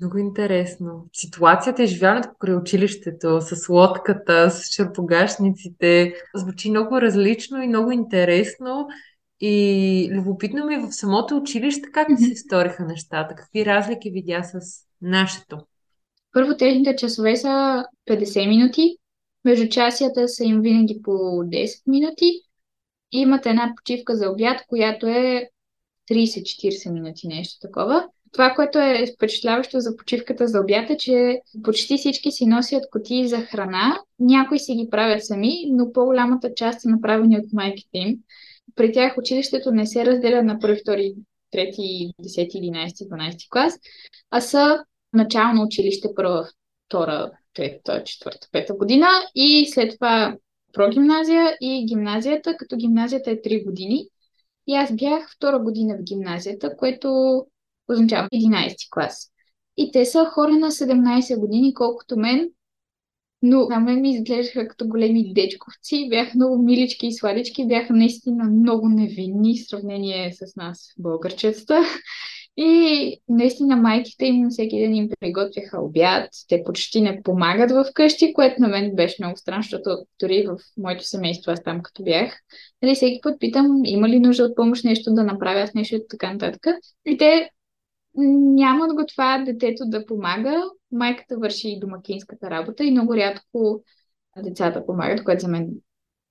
Много 0.00 0.18
интересно. 0.18 1.06
Ситуацията 1.12 1.82
и 1.82 1.86
живеенето 1.86 2.28
покрай 2.28 2.54
училището, 2.54 3.40
с 3.40 3.68
лодката, 3.68 4.50
с 4.50 4.70
черпогашниците, 4.70 6.14
звучи 6.34 6.70
много 6.70 7.00
различно 7.00 7.62
и 7.62 7.68
много 7.68 7.90
интересно. 7.90 8.88
И 9.40 10.08
любопитно 10.12 10.66
ми 10.66 10.74
е 10.74 10.78
в 10.78 10.92
самото 10.92 11.36
училище 11.36 11.88
как 11.92 12.08
mm-hmm. 12.08 12.28
се 12.28 12.34
сториха 12.34 12.84
нещата? 12.84 13.34
Какви 13.34 13.66
разлики 13.66 14.10
видя 14.10 14.42
с 14.42 14.60
нашето? 15.02 15.58
Първо, 16.32 16.56
техните 16.56 16.96
часове 16.96 17.36
са 17.36 17.84
50 18.10 18.48
минути. 18.48 18.96
Между 19.44 19.68
часията 19.68 20.28
са 20.28 20.44
им 20.44 20.60
винаги 20.60 21.00
по 21.02 21.10
10 21.10 21.82
минути. 21.86 22.24
И 23.12 23.20
имате 23.20 23.50
една 23.50 23.72
почивка 23.76 24.16
за 24.16 24.30
обяд, 24.30 24.66
която 24.68 25.06
е 25.06 25.50
30-40 26.10 26.92
минути, 26.92 27.28
нещо 27.28 27.58
такова. 27.60 28.08
Това, 28.32 28.54
което 28.54 28.78
е 28.78 29.06
впечатляващо 29.14 29.80
за 29.80 29.96
почивката 29.96 30.48
за 30.48 30.60
обяд 30.60 30.90
е, 30.90 30.96
че 30.96 31.40
почти 31.62 31.96
всички 31.96 32.30
си 32.32 32.46
носят 32.46 32.90
котии 32.90 33.28
за 33.28 33.40
храна. 33.40 33.98
Някои 34.18 34.58
си 34.58 34.74
ги 34.74 34.90
правят 34.90 35.24
сами, 35.24 35.52
но 35.70 35.92
по-голямата 35.92 36.54
част 36.54 36.80
са 36.80 36.88
направени 36.88 37.38
от 37.38 37.52
майките 37.52 37.98
им. 37.98 38.18
При 38.74 38.92
тях 38.92 39.18
училището 39.18 39.70
не 39.70 39.86
се 39.86 40.06
разделя 40.06 40.42
на 40.42 40.58
първи, 40.58 40.80
втори, 40.80 41.14
трети, 41.50 42.12
10, 42.22 42.48
11, 42.54 43.08
12 43.08 43.50
клас, 43.50 43.78
а 44.30 44.40
са 44.40 44.84
начално 45.12 45.62
училище 45.62 46.08
първа, 46.16 46.48
втора, 46.86 47.30
трета, 47.54 48.04
четвърта, 48.04 48.48
пета 48.52 48.74
година 48.74 49.06
и 49.34 49.66
след 49.70 49.94
това 49.94 50.36
прогимназия 50.72 51.56
и 51.60 51.86
гимназията, 51.86 52.56
като 52.56 52.76
гимназията 52.76 53.30
е 53.30 53.36
3 53.36 53.64
години. 53.64 54.08
И 54.66 54.74
аз 54.74 54.96
бях 54.96 55.32
втора 55.36 55.58
година 55.58 55.96
в 55.98 56.02
гимназията, 56.02 56.76
което 56.76 57.08
означава 57.88 58.28
11 58.34 58.74
клас. 58.90 59.30
И 59.76 59.90
те 59.92 60.04
са 60.04 60.24
хора 60.24 60.52
на 60.52 60.70
17 60.70 61.38
години, 61.38 61.74
колкото 61.74 62.16
мен, 62.16 62.48
но 63.42 63.68
на 63.68 63.80
мен 63.80 64.00
ми 64.00 64.10
изглеждаха 64.10 64.68
като 64.68 64.88
големи 64.88 65.32
дечковци, 65.34 66.08
бяха 66.08 66.32
много 66.34 66.62
милички 66.62 67.06
и 67.06 67.12
сладички, 67.12 67.66
бяха 67.66 67.92
наистина 67.92 68.44
много 68.44 68.88
невинни 68.88 69.58
в 69.58 69.68
сравнение 69.68 70.32
с 70.32 70.56
нас, 70.56 70.92
българчетата. 70.98 71.82
И 72.60 73.20
наистина 73.28 73.76
майките 73.76 74.26
им 74.26 74.48
всеки 74.50 74.78
ден 74.78 74.94
им 74.94 75.08
приготвяха 75.20 75.80
обяд, 75.80 76.30
те 76.48 76.62
почти 76.64 77.00
не 77.00 77.22
помагат 77.22 77.70
в 77.70 77.84
къщи, 77.94 78.32
което 78.32 78.60
на 78.60 78.68
мен 78.68 78.94
беше 78.94 79.16
много 79.22 79.36
странно, 79.36 79.62
защото 79.62 79.90
дори 80.20 80.46
в 80.46 80.56
моето 80.76 81.04
семейство, 81.04 81.52
аз 81.52 81.62
там 81.62 81.82
като 81.82 82.02
бях, 82.02 82.38
нали, 82.82 82.94
всеки 82.94 83.20
път 83.22 83.40
питам, 83.40 83.80
има 83.84 84.08
ли 84.08 84.20
нужда 84.20 84.44
от 84.44 84.56
помощ 84.56 84.84
нещо 84.84 85.14
да 85.14 85.24
направя 85.24 85.60
аз 85.60 85.74
нещо 85.74 86.00
така 86.10 86.32
нататък. 86.32 86.66
И 87.06 87.18
те 87.18 87.50
нямат 88.14 88.94
го 88.94 89.06
това 89.06 89.38
детето 89.46 89.84
да 89.86 90.06
помага, 90.06 90.62
майката 90.92 91.36
върши 91.38 91.68
и 91.68 91.80
домакинската 91.80 92.50
работа 92.50 92.84
и 92.84 92.90
много 92.90 93.16
рядко 93.16 93.82
децата 94.36 94.86
помагат, 94.86 95.24
което 95.24 95.40
за 95.40 95.48
мен 95.48 95.70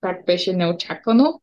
пак 0.02 0.26
беше 0.26 0.54
неочаквано. 0.54 1.42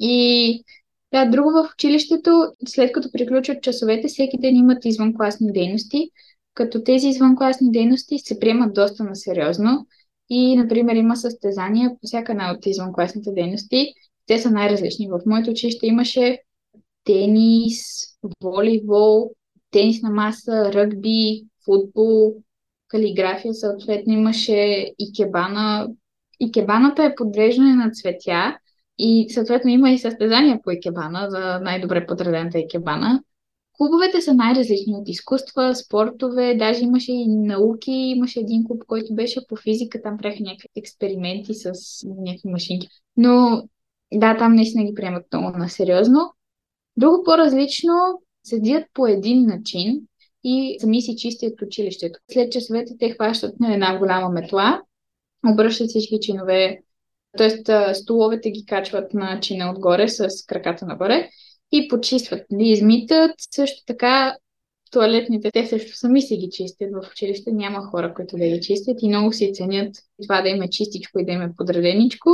И 0.00 0.64
да, 1.12 1.24
друго 1.24 1.50
в 1.50 1.72
училището, 1.74 2.30
след 2.68 2.92
като 2.92 3.08
приключват 3.12 3.62
часовете, 3.62 4.08
всеки 4.08 4.38
ден 4.38 4.56
имат 4.56 4.84
извънкласни 4.84 5.52
дейности, 5.52 6.10
като 6.54 6.84
тези 6.84 7.08
извънкласни 7.08 7.70
дейности 7.70 8.18
се 8.18 8.38
приемат 8.38 8.74
доста 8.74 9.04
на 9.04 9.16
сериозно. 9.16 9.86
И, 10.30 10.56
например, 10.56 10.94
има 10.94 11.16
състезания 11.16 11.90
по 11.90 12.06
всяка 12.06 12.32
една 12.32 12.52
от 12.52 12.66
извънкласните 12.66 13.30
дейности. 13.32 13.92
Те 14.26 14.38
са 14.38 14.50
най-различни. 14.50 15.08
В 15.08 15.20
моето 15.26 15.50
училище 15.50 15.86
имаше 15.86 16.38
тенис, 17.04 17.80
волейбол, 18.42 19.30
тенис 19.70 20.02
на 20.02 20.10
маса, 20.10 20.72
ръгби, 20.72 21.44
футбол, 21.64 22.34
калиграфия 22.88 23.54
съответно 23.54 24.12
имаше 24.12 24.92
икебана. 24.98 25.88
Икебаната 26.40 27.04
е 27.04 27.14
подреждане 27.14 27.74
на 27.74 27.90
цветя 27.90 28.58
и 28.98 29.26
съответно 29.30 29.70
има 29.70 29.90
и 29.90 29.98
състезания 29.98 30.60
по 30.64 30.70
икебана 30.70 31.26
за 31.30 31.60
най-добре 31.62 32.06
подредената 32.06 32.58
икебана. 32.58 33.22
Клубовете 33.72 34.20
са 34.20 34.34
най-различни 34.34 34.94
от 34.94 35.08
изкуства, 35.08 35.74
спортове, 35.74 36.54
даже 36.54 36.84
имаше 36.84 37.12
и 37.12 37.28
науки, 37.28 37.92
имаше 37.92 38.40
един 38.40 38.64
клуб, 38.64 38.82
който 38.86 39.14
беше 39.14 39.40
по 39.48 39.56
физика, 39.56 40.02
там 40.02 40.18
правяха 40.18 40.42
някакви 40.42 40.68
експерименти 40.76 41.54
с 41.54 41.72
някакви 42.06 42.48
машинки. 42.48 42.88
Но 43.16 43.62
да, 44.14 44.36
там 44.36 44.54
наистина 44.54 44.84
ги 44.84 44.94
приемат 44.94 45.26
много 45.32 45.58
на 45.58 45.68
сериозно. 45.68 46.18
Друго 46.96 47.22
по-различно, 47.24 47.92
седят 48.44 48.84
по 48.94 49.06
един 49.06 49.46
начин 49.46 50.00
и 50.44 50.76
сами 50.80 51.02
си 51.02 51.16
чистят 51.16 51.62
училището. 51.62 52.18
След 52.32 52.52
часовете 52.52 52.92
те 52.98 53.10
хващат 53.10 53.60
на 53.60 53.74
една 53.74 53.98
голяма 53.98 54.28
метла, 54.28 54.82
обръщат 55.52 55.88
всички 55.88 56.18
чинове 56.22 56.82
т.е. 57.36 57.94
столовете 57.94 58.50
ги 58.50 58.66
качват 58.66 59.14
на 59.14 59.40
чина 59.40 59.70
отгоре 59.70 60.08
с 60.08 60.28
краката 60.46 60.86
нагоре 60.86 61.28
и 61.72 61.88
почистват. 61.88 62.46
Нали, 62.50 62.68
измитат 62.68 63.34
също 63.50 63.84
така 63.86 64.36
туалетните, 64.90 65.50
те 65.50 65.66
също 65.66 65.96
сами 65.96 66.22
си 66.22 66.36
ги 66.36 66.48
чистят 66.50 66.90
в 66.92 67.10
училище. 67.12 67.52
Няма 67.52 67.86
хора, 67.86 68.14
които 68.14 68.36
да 68.36 68.48
ги 68.48 68.60
чистят 68.60 68.98
и 69.02 69.08
много 69.08 69.32
си 69.32 69.52
ценят 69.54 69.96
това 70.22 70.42
да 70.42 70.48
им 70.48 70.62
е 70.62 70.70
чистичко 70.70 71.18
и 71.18 71.24
да 71.24 71.32
им 71.32 71.42
е 71.42 71.54
подреденичко. 71.56 72.30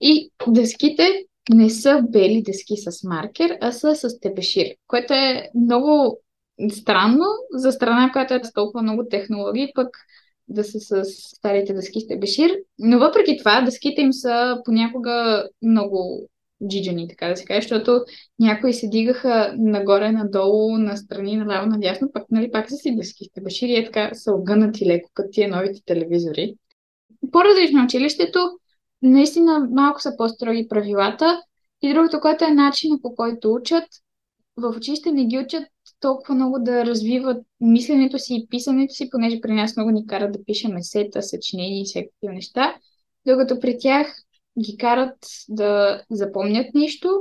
И 0.00 0.30
дъските 0.48 1.24
не 1.50 1.70
са 1.70 2.02
бели 2.08 2.42
дъски 2.42 2.76
с 2.76 3.04
маркер, 3.04 3.58
а 3.60 3.72
са 3.72 3.94
с 3.94 4.20
тебешир, 4.20 4.66
което 4.86 5.12
е 5.12 5.50
много 5.54 6.20
странно 6.72 7.24
за 7.54 7.72
страна, 7.72 8.10
която 8.12 8.34
е 8.34 8.40
с 8.44 8.52
толкова 8.52 8.82
много 8.82 9.08
технологии, 9.10 9.72
пък 9.74 9.88
да 10.50 10.64
са 10.64 10.80
с 10.80 11.04
старите 11.04 11.72
дъски 11.72 12.00
с 12.00 12.06
тебешир. 12.06 12.56
Но 12.78 12.98
въпреки 12.98 13.36
това, 13.38 13.62
дъските 13.62 14.00
им 14.00 14.12
са 14.12 14.60
понякога 14.64 15.48
много 15.62 16.28
джиджани, 16.68 17.08
така 17.08 17.28
да 17.28 17.36
се 17.36 17.44
каже, 17.44 17.60
защото 17.60 18.04
някои 18.38 18.72
се 18.72 18.88
дигаха 18.88 19.54
нагоре-надолу, 19.58 20.78
настрани, 20.78 21.36
наляво, 21.36 21.66
надясно, 21.66 22.12
пък 22.12 22.24
нали, 22.30 22.50
пак 22.50 22.70
са 22.70 22.76
си 22.76 22.96
дъски 22.96 23.24
с 23.24 23.32
тебешир 23.32 23.68
и 23.68 23.76
е 23.76 23.84
така 23.84 24.10
са 24.14 24.32
огънати 24.32 24.86
леко, 24.86 25.10
като 25.14 25.28
тия 25.32 25.48
новите 25.48 25.80
телевизори. 25.86 26.54
По-различно 27.32 27.84
училището, 27.84 28.38
наистина 29.02 29.68
малко 29.70 30.02
са 30.02 30.16
по-строги 30.16 30.68
правилата. 30.68 31.42
И 31.82 31.94
другото, 31.94 32.20
което 32.20 32.44
е 32.44 32.50
начинът 32.50 33.02
по 33.02 33.14
който 33.14 33.52
учат, 33.52 33.84
в 34.56 34.74
училище 34.76 35.12
не 35.12 35.26
ги 35.26 35.38
учат 35.38 35.64
толкова 36.00 36.34
много 36.34 36.58
да 36.58 36.86
развиват 36.86 37.46
мисленето 37.60 38.18
си 38.18 38.34
и 38.34 38.46
писането 38.50 38.94
си, 38.94 39.10
понеже 39.10 39.40
при 39.40 39.52
нас 39.52 39.76
много 39.76 39.90
ни 39.90 40.06
карат 40.06 40.32
да 40.32 40.44
пишем 40.44 40.76
есета, 40.76 41.22
съчинения 41.22 41.80
и 41.80 41.84
всякакви 41.84 42.28
неща, 42.28 42.76
докато 43.26 43.60
при 43.60 43.78
тях 43.78 44.16
ги 44.60 44.76
карат 44.76 45.16
да 45.48 46.02
запомнят 46.10 46.74
нещо 46.74 47.20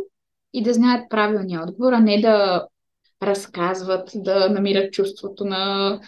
и 0.54 0.64
да 0.64 0.74
знаят 0.74 1.10
правилния 1.10 1.64
отговор, 1.64 1.94
а 1.94 2.00
не 2.00 2.22
да 2.22 2.68
разказват, 3.24 4.12
да 4.16 4.50
намират 4.50 4.94
чувството 4.94 5.46
на 5.46 6.00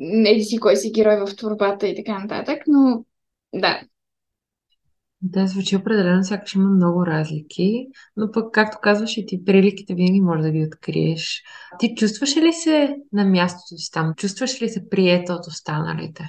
еди 0.00 0.42
си 0.42 0.58
кой 0.58 0.76
си 0.76 0.92
герой 0.92 1.26
в 1.26 1.36
творбата 1.36 1.88
и 1.88 1.96
така 1.96 2.18
нататък, 2.18 2.62
но 2.66 3.04
да, 3.54 3.80
да, 5.22 5.46
звучи 5.46 5.76
определено, 5.76 6.24
сякаш 6.24 6.54
има 6.54 6.70
много 6.70 7.06
разлики, 7.06 7.86
но 8.16 8.30
пък, 8.30 8.52
както 8.52 8.78
казваш, 8.82 9.16
и 9.16 9.26
ти 9.26 9.44
приликите 9.44 9.94
винаги 9.94 10.20
може 10.20 10.42
да 10.42 10.50
ги 10.50 10.64
откриеш. 10.64 11.42
Ти 11.78 11.94
чувстваш 11.94 12.36
ли 12.36 12.52
се 12.52 12.96
на 13.12 13.24
мястото 13.24 13.82
си 13.82 13.90
там? 13.92 14.14
Чувстваш 14.16 14.62
ли 14.62 14.68
се 14.68 14.88
приета 14.88 15.32
от 15.32 15.46
останалите? 15.46 16.24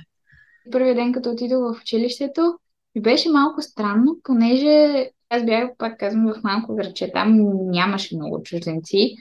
Първият 0.72 0.98
ден, 0.98 1.12
като 1.12 1.30
отидох 1.30 1.78
в 1.78 1.82
училището, 1.82 2.58
ми 2.96 3.02
беше 3.02 3.30
малко 3.30 3.62
странно, 3.62 4.18
понеже 4.24 5.06
аз 5.30 5.46
бях, 5.46 5.70
пак 5.78 6.00
казвам, 6.00 6.34
в 6.34 6.44
малко 6.44 6.76
градче. 6.76 7.12
Там 7.14 7.38
нямаше 7.70 8.16
много 8.16 8.44
чужденци. 8.44 9.16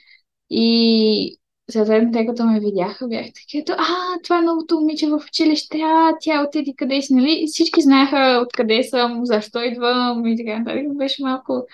И 0.51 1.40
съответно, 1.71 2.13
тъй 2.13 2.27
като 2.27 2.45
ме 2.45 2.61
видяха, 2.61 3.09
бях 3.09 3.27
така, 3.27 3.75
а, 3.79 4.21
това 4.25 4.39
е 4.39 4.43
новото 4.43 4.81
момиче 4.81 5.09
в 5.09 5.21
училище, 5.29 5.79
а, 5.79 6.13
тя 6.21 6.45
отиди 6.49 6.75
къде 6.77 7.03
си, 7.03 7.15
нали? 7.15 7.45
Всички 7.47 7.81
знаеха 7.83 8.41
откъде 8.47 8.83
съм, 8.83 9.21
защо 9.27 9.63
идвам 9.63 10.27
и 10.27 10.37
така 10.37 10.59
нататък. 10.59 10.97
Беше 10.97 11.23
малко 11.23 11.67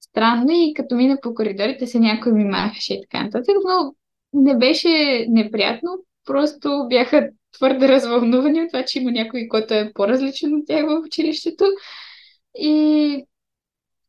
странно 0.00 0.50
и 0.50 0.74
като 0.74 0.94
мина 0.94 1.18
по 1.22 1.34
коридорите 1.34 1.86
се 1.86 1.98
някой 1.98 2.32
ми 2.32 2.44
махаше 2.44 2.94
и 2.94 3.00
така 3.00 3.24
нататък, 3.24 3.56
но 3.64 3.94
не 4.32 4.56
беше 4.58 5.26
неприятно, 5.28 5.90
просто 6.24 6.86
бяха 6.88 7.28
твърде 7.52 7.88
развълнувани 7.88 8.62
от 8.62 8.68
това, 8.68 8.84
че 8.84 8.98
има 8.98 9.10
някой, 9.10 9.48
който 9.48 9.74
е 9.74 9.92
по-различен 9.94 10.54
от 10.54 10.66
тях 10.66 10.86
в 10.86 11.02
училището. 11.06 11.64
И 12.58 13.26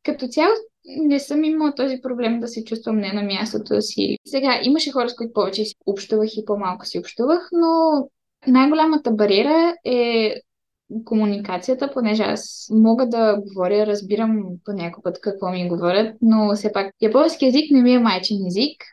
като 0.02 0.28
цяло 0.28 0.52
не 0.86 1.20
съм 1.20 1.44
имала 1.44 1.74
този 1.74 2.00
проблем 2.02 2.40
да 2.40 2.48
се 2.48 2.64
чувствам 2.64 2.96
не 2.96 3.12
на 3.12 3.22
мястото 3.22 3.82
си. 3.82 4.18
Сега 4.26 4.60
имаше 4.62 4.92
хора, 4.92 5.08
с 5.08 5.16
които 5.16 5.32
повече 5.32 5.64
си 5.64 5.74
общувах 5.86 6.36
и 6.36 6.44
по-малко 6.44 6.86
си 6.86 6.98
общувах, 6.98 7.48
но 7.52 7.68
най-голямата 8.46 9.10
бариера 9.10 9.74
е 9.84 10.34
комуникацията, 11.04 11.90
понеже 11.92 12.22
аз 12.22 12.68
мога 12.70 13.08
да 13.08 13.36
говоря, 13.40 13.86
разбирам 13.86 14.42
по 14.64 14.72
някой 14.72 15.12
какво 15.22 15.50
ми 15.50 15.68
говорят, 15.68 16.16
но 16.22 16.54
все 16.54 16.72
пак 16.72 16.94
японски 17.02 17.46
език 17.46 17.70
не 17.70 17.82
ми 17.82 17.94
е 17.94 17.98
майчин 17.98 18.46
език. 18.46 18.84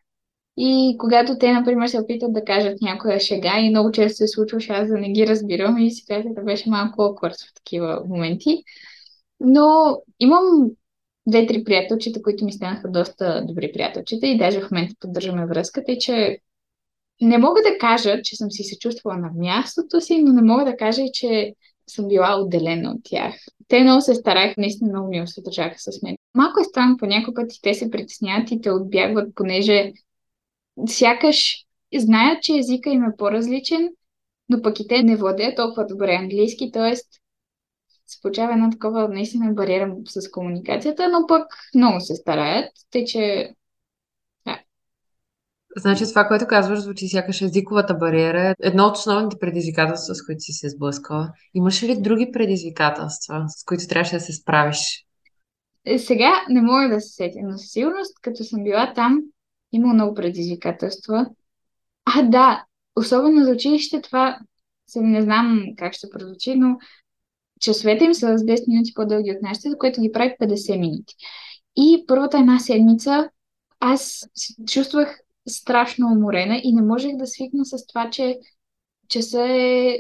И 0.58 0.96
когато 1.00 1.38
те, 1.38 1.54
например, 1.54 1.88
се 1.88 2.00
опитат 2.00 2.34
да 2.34 2.44
кажат 2.44 2.82
някоя 2.82 3.20
шега 3.20 3.60
и 3.60 3.70
много 3.70 3.92
често 3.92 4.18
се 4.18 4.28
случваше 4.28 4.74
аз 4.74 4.88
да 4.88 4.98
не 4.98 5.12
ги 5.12 5.28
разбирам 5.28 5.78
и 5.78 5.92
ситуацията 5.92 6.42
беше 6.42 6.70
малко 6.70 7.02
оквърс 7.02 7.38
в 7.44 7.54
такива 7.56 8.04
моменти. 8.08 8.64
Но 9.40 9.98
имам 10.20 10.44
две-три 11.28 11.64
приятелчета, 11.64 12.22
които 12.22 12.46
ми 12.46 12.54
станаха 12.54 12.92
доста 12.92 13.44
добри 13.48 13.72
приятелчета 13.72 14.28
и 14.28 14.38
даже 14.38 14.62
в 14.62 14.72
момента 14.72 14.96
поддържаме 15.00 15.46
връзката 15.46 15.92
и 15.92 16.00
че 16.00 16.40
не 17.22 17.38
мога 17.38 17.62
да 17.62 17.78
кажа, 17.78 18.22
че 18.24 18.36
съм 18.36 18.52
си 18.52 18.64
се 18.64 18.80
чувствала 18.80 19.18
на 19.18 19.32
мястото 19.36 20.02
си, 20.02 20.24
но 20.24 20.34
не 20.34 20.42
мога 20.42 20.66
да 20.66 20.78
кажа 20.78 21.04
че 21.14 21.54
съм 21.90 22.08
била 22.08 22.42
отделена 22.42 22.92
от 22.92 23.02
тях. 23.04 23.36
Те 23.68 23.84
много 23.84 24.02
се 24.02 24.16
стараха, 24.16 24.54
наистина 24.58 24.90
много 24.90 25.10
ми 25.10 25.28
се 25.28 25.42
държаха 25.42 25.76
с 25.78 26.02
мен. 26.04 26.16
Малко 26.36 26.60
е 26.60 26.64
странно, 26.64 26.98
по 26.98 27.06
някой 27.06 27.34
и 27.44 27.62
те 27.62 27.74
се 27.74 27.92
притесняват 27.92 28.52
и 28.52 28.62
те 28.62 28.72
отбягват, 28.72 29.36
понеже 29.36 29.92
сякаш 30.88 31.66
знаят, 31.96 32.44
че 32.44 32.58
езика 32.58 32.90
им 32.90 33.04
е 33.04 33.16
по-различен, 33.18 33.90
но 34.50 34.62
пък 34.62 34.80
и 34.80 34.88
те 34.88 35.04
не 35.04 35.16
владеят 35.16 35.56
толкова 35.56 35.86
добре 35.86 36.14
английски, 36.14 36.72
т.е. 36.72 36.94
се 38.12 38.22
получава 38.22 38.54
една 38.54 38.70
такова 38.70 39.08
наистина 39.08 39.54
бариера 39.54 39.96
с 40.08 40.32
комуникацията, 40.32 41.10
но 41.10 41.28
пък 41.28 41.46
много 41.76 42.02
се 42.02 42.16
стараят, 42.16 42.72
тъй 42.92 43.06
че 43.06 43.54
Значи 45.78 46.06
това, 46.10 46.28
което 46.28 46.48
казваш, 46.48 46.80
звучи 46.80 47.08
сякаш 47.08 47.42
езиковата 47.42 47.94
бариера 47.94 48.42
е 48.42 48.54
едно 48.60 48.86
от 48.86 48.98
основните 48.98 49.40
предизвикателства, 49.40 50.16
с 50.16 50.26
които 50.26 50.40
си 50.40 50.52
се 50.52 50.70
сблъскала. 50.70 51.30
Имаш 51.54 51.84
ли 51.84 52.02
други 52.02 52.32
предизвикателства, 52.34 53.46
с 53.48 53.64
които 53.64 53.88
трябваше 53.88 54.16
да 54.16 54.20
се 54.20 54.34
справиш? 54.34 55.06
Е, 55.86 56.00
сега 56.00 56.32
не 56.50 56.62
мога 56.62 56.90
да 56.90 57.02
се 57.02 57.14
сетя, 57.14 57.40
но 57.44 57.58
със 57.58 57.72
сигурност, 57.72 58.22
като 58.22 58.44
съм 58.44 58.64
била 58.64 58.94
там, 58.96 59.22
има 59.72 59.94
много 59.94 60.16
предизвикателства. 60.16 61.26
А, 62.06 62.24
да, 62.24 62.66
особено 62.96 63.46
за 63.46 63.52
училище 63.52 64.02
това, 64.02 64.40
не 64.96 65.22
знам 65.22 65.64
как 65.78 65.94
ще 65.94 66.10
прозвучи, 66.10 66.56
но 66.56 66.78
часовете 67.62 68.06
им 68.06 68.14
са 68.14 68.38
с 68.38 68.42
10 68.42 68.68
минути 68.68 68.94
по-дълги 68.94 69.32
от 69.32 69.42
нашите, 69.42 69.70
за 69.70 69.78
което 69.78 70.02
ги 70.02 70.12
правих 70.12 70.34
50 70.34 70.80
минути. 70.80 71.16
И 71.76 72.04
първата 72.08 72.38
една 72.38 72.60
седмица 72.60 73.30
аз 73.80 74.30
чувствах 74.68 75.20
страшно 75.50 76.08
уморена 76.12 76.62
и 76.64 76.74
не 76.74 76.82
можех 76.82 77.16
да 77.16 77.28
свикна 77.28 77.66
с 77.66 77.88
това, 77.88 78.10
че 78.10 78.40
часа 79.08 79.44
е 79.50 79.98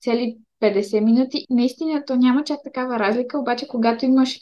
цели 0.00 0.36
50 0.62 1.00
минути. 1.00 1.46
Наистина, 1.50 2.04
то 2.06 2.16
няма 2.16 2.44
чак 2.44 2.58
такава 2.64 2.98
разлика, 2.98 3.38
обаче 3.38 3.68
когато 3.68 4.04
имаш 4.04 4.38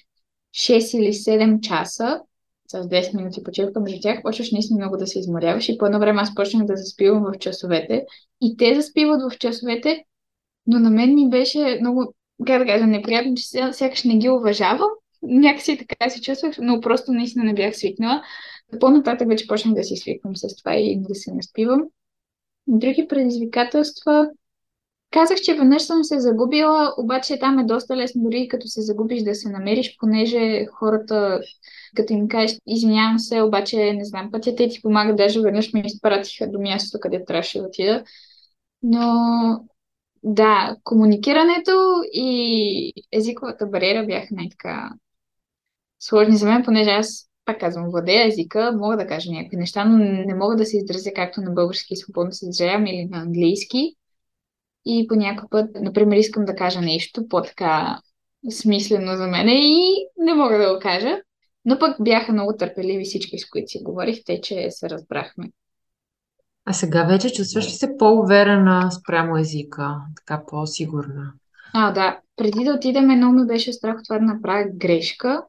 6 0.54 0.98
или 0.98 1.12
7 1.12 1.60
часа, 1.60 2.20
с 2.68 2.88
10 2.88 3.16
минути 3.16 3.42
почивка 3.42 3.80
между 3.80 3.98
тях, 4.00 4.22
почваш 4.22 4.50
наистина 4.52 4.78
много 4.78 4.96
да 4.96 5.06
се 5.06 5.18
изморяваш 5.18 5.68
и 5.68 5.78
по 5.78 5.86
едно 5.86 5.98
време 5.98 6.20
аз 6.20 6.34
почнах 6.34 6.66
да 6.66 6.76
заспивам 6.76 7.24
в 7.24 7.38
часовете 7.38 8.06
и 8.40 8.56
те 8.56 8.74
заспиват 8.74 9.32
в 9.32 9.38
часовете, 9.38 10.04
но 10.66 10.78
на 10.78 10.90
мен 10.90 11.14
ми 11.14 11.30
беше 11.30 11.78
много, 11.80 12.14
как 12.44 12.58
да 12.58 12.66
кажа, 12.66 12.86
неприятно, 12.86 13.34
че 13.34 13.72
сякаш 13.72 14.04
не 14.04 14.18
ги 14.18 14.30
уважавам. 14.30 14.88
Някакси 15.22 15.78
така 15.78 16.10
се 16.10 16.20
чувствах, 16.20 16.54
но 16.58 16.80
просто 16.80 17.12
наистина 17.12 17.44
не 17.44 17.54
бях 17.54 17.76
свикнала. 17.76 18.22
По-нататък 18.80 19.28
вече 19.28 19.46
почнах 19.46 19.74
да 19.74 19.84
си 19.84 19.96
свиквам 19.96 20.36
с 20.36 20.56
това 20.56 20.76
и 20.76 21.00
да 21.00 21.14
се 21.14 21.34
наспивам. 21.34 21.82
Други 22.66 23.06
предизвикателства. 23.08 24.28
Казах, 25.10 25.40
че 25.40 25.54
веднъж 25.54 25.82
съм 25.82 26.04
се 26.04 26.20
загубила, 26.20 26.94
обаче 26.98 27.38
там 27.38 27.58
е 27.58 27.64
доста 27.64 27.96
лесно, 27.96 28.22
дори 28.22 28.48
като 28.48 28.68
се 28.68 28.82
загубиш 28.82 29.22
да 29.22 29.34
се 29.34 29.48
намериш, 29.48 29.96
понеже 29.98 30.66
хората, 30.66 31.40
като 31.96 32.12
им 32.12 32.28
кажеш, 32.28 32.58
извинявам 32.66 33.18
се, 33.18 33.42
обаче 33.42 33.92
не 33.92 34.04
знам 34.04 34.30
пътя, 34.30 34.54
те 34.56 34.68
ти 34.68 34.82
помагат, 34.82 35.16
даже 35.16 35.40
веднъж 35.40 35.72
ме 35.72 35.82
изпратиха 35.86 36.50
до 36.50 36.60
мястото, 36.60 37.00
къде 37.00 37.24
трябваше 37.24 37.58
да 37.58 37.64
отида. 37.64 38.04
Но 38.82 39.04
да, 40.22 40.76
комуникирането 40.84 42.02
и 42.12 42.92
езиковата 43.12 43.66
бариера 43.66 44.06
бяха 44.06 44.34
най-така 44.34 44.90
сложни 46.00 46.36
за 46.36 46.46
мен, 46.46 46.62
понеже 46.64 46.90
аз 46.90 47.28
пак 47.44 47.60
казвам, 47.60 47.90
владея 47.90 48.26
езика, 48.26 48.72
мога 48.76 48.96
да 48.96 49.06
кажа 49.06 49.30
някакви 49.30 49.56
неща, 49.56 49.84
но 49.84 49.98
не 49.98 50.34
мога 50.34 50.56
да 50.56 50.66
се 50.66 50.76
изразя 50.76 51.10
както 51.14 51.40
на 51.40 51.50
български 51.50 51.96
свободно 51.96 52.32
се 52.32 52.48
изразявам 52.48 52.86
или 52.86 53.04
на 53.04 53.18
английски. 53.18 53.94
И 54.84 55.06
по 55.08 55.14
някакъв 55.14 55.50
път, 55.50 55.70
например, 55.74 56.16
искам 56.16 56.44
да 56.44 56.54
кажа 56.54 56.80
нещо 56.80 57.28
по-така 57.28 58.00
смислено 58.50 59.16
за 59.16 59.26
мене 59.26 59.52
и 59.54 60.06
не 60.18 60.34
мога 60.34 60.58
да 60.58 60.74
го 60.74 60.80
кажа. 60.80 61.20
Но 61.64 61.78
пък 61.78 61.96
бяха 62.00 62.32
много 62.32 62.56
търпеливи 62.56 63.04
всички, 63.04 63.38
с 63.38 63.48
които 63.50 63.70
си 63.70 63.82
говорих, 63.82 64.24
те, 64.26 64.40
че 64.40 64.70
се 64.70 64.90
разбрахме. 64.90 65.50
А 66.64 66.72
сега 66.72 67.04
вече 67.04 67.32
чувстваш 67.32 67.66
ли 67.66 67.70
се 67.70 67.96
по-уверена 67.98 68.90
спрямо 68.92 69.38
езика, 69.38 69.96
така 70.16 70.42
по-сигурна? 70.46 71.32
А, 71.74 71.92
да. 71.92 72.18
Преди 72.36 72.64
да 72.64 72.72
отидем, 72.72 73.04
много 73.04 73.34
ми 73.34 73.46
беше 73.46 73.72
страх 73.72 73.96
това 74.04 74.18
да 74.18 74.24
направя 74.24 74.64
грешка, 74.74 75.42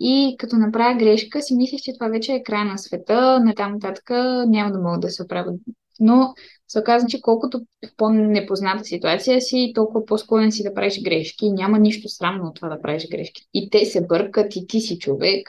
и 0.00 0.36
като 0.38 0.56
направя 0.56 0.98
грешка, 0.98 1.42
си 1.42 1.54
мислех, 1.54 1.80
че 1.80 1.92
това 1.94 2.08
вече 2.08 2.32
е 2.32 2.42
край 2.42 2.64
на 2.64 2.78
света, 2.78 3.40
на 3.40 3.54
там 3.54 3.72
нататък 3.72 4.10
няма 4.46 4.72
да 4.72 4.78
мога 4.78 4.98
да 4.98 5.10
се 5.10 5.22
оправя. 5.22 5.52
Но 6.00 6.34
се 6.68 6.78
оказа, 6.80 7.06
че 7.06 7.20
колкото 7.20 7.58
в 7.58 7.96
по-непозната 7.96 8.84
ситуация 8.84 9.40
си, 9.40 9.72
толкова 9.74 10.04
по-склонен 10.04 10.52
си 10.52 10.62
да 10.62 10.74
правиш 10.74 11.02
грешки. 11.02 11.46
И 11.46 11.52
няма 11.52 11.78
нищо 11.78 12.08
срамно 12.08 12.44
от 12.44 12.54
това 12.54 12.68
да 12.68 12.82
правиш 12.82 13.08
грешки. 13.10 13.42
И 13.54 13.70
те 13.70 13.84
се 13.84 14.06
бъркат, 14.06 14.56
и 14.56 14.66
ти 14.66 14.80
си 14.80 14.98
човек. 14.98 15.48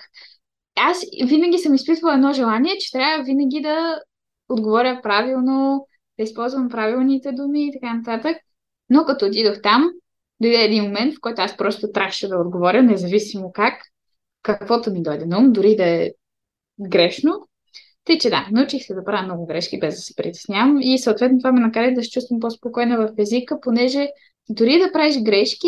Аз 0.75 0.97
винаги 1.25 1.57
съм 1.57 1.73
изпитвала 1.73 2.13
едно 2.13 2.33
желание, 2.33 2.77
че 2.77 2.91
трябва 2.91 3.23
винаги 3.23 3.61
да 3.61 3.99
отговоря 4.49 4.99
правилно, 5.03 5.87
да 6.19 6.23
използвам 6.23 6.69
правилните 6.69 7.31
думи 7.31 7.67
и 7.67 7.71
така 7.73 7.93
нататък. 7.93 8.37
Но 8.89 9.05
като 9.05 9.25
отидох 9.25 9.61
там, 9.63 9.89
дойде 10.41 10.63
един 10.63 10.83
момент, 10.83 11.15
в 11.15 11.21
който 11.21 11.41
аз 11.41 11.57
просто 11.57 11.91
трябваше 11.91 12.27
да 12.27 12.37
отговоря, 12.37 12.83
независимо 12.83 13.51
как 13.51 13.73
каквото 14.43 14.91
ми 14.91 15.03
дойде 15.03 15.25
на 15.25 15.37
ум, 15.37 15.51
дори 15.51 15.75
да 15.75 15.85
е 15.85 16.11
грешно. 16.79 17.47
Тъй, 18.05 18.17
че 18.17 18.29
да, 18.29 18.47
научих 18.51 18.85
се 18.85 18.93
да 18.93 19.03
правя 19.03 19.23
много 19.23 19.45
грешки, 19.45 19.79
без 19.79 19.95
да 19.95 20.01
се 20.01 20.15
притеснявам 20.15 20.77
и 20.81 20.99
съответно 20.99 21.37
това 21.37 21.51
ме 21.51 21.59
накара 21.59 21.93
да 21.93 22.03
се 22.03 22.09
чувствам 22.09 22.39
по-спокойна 22.39 22.97
в 22.97 23.13
езика, 23.17 23.59
понеже 23.61 24.07
дори 24.49 24.79
да 24.79 24.91
правиш 24.91 25.21
грешки, 25.21 25.67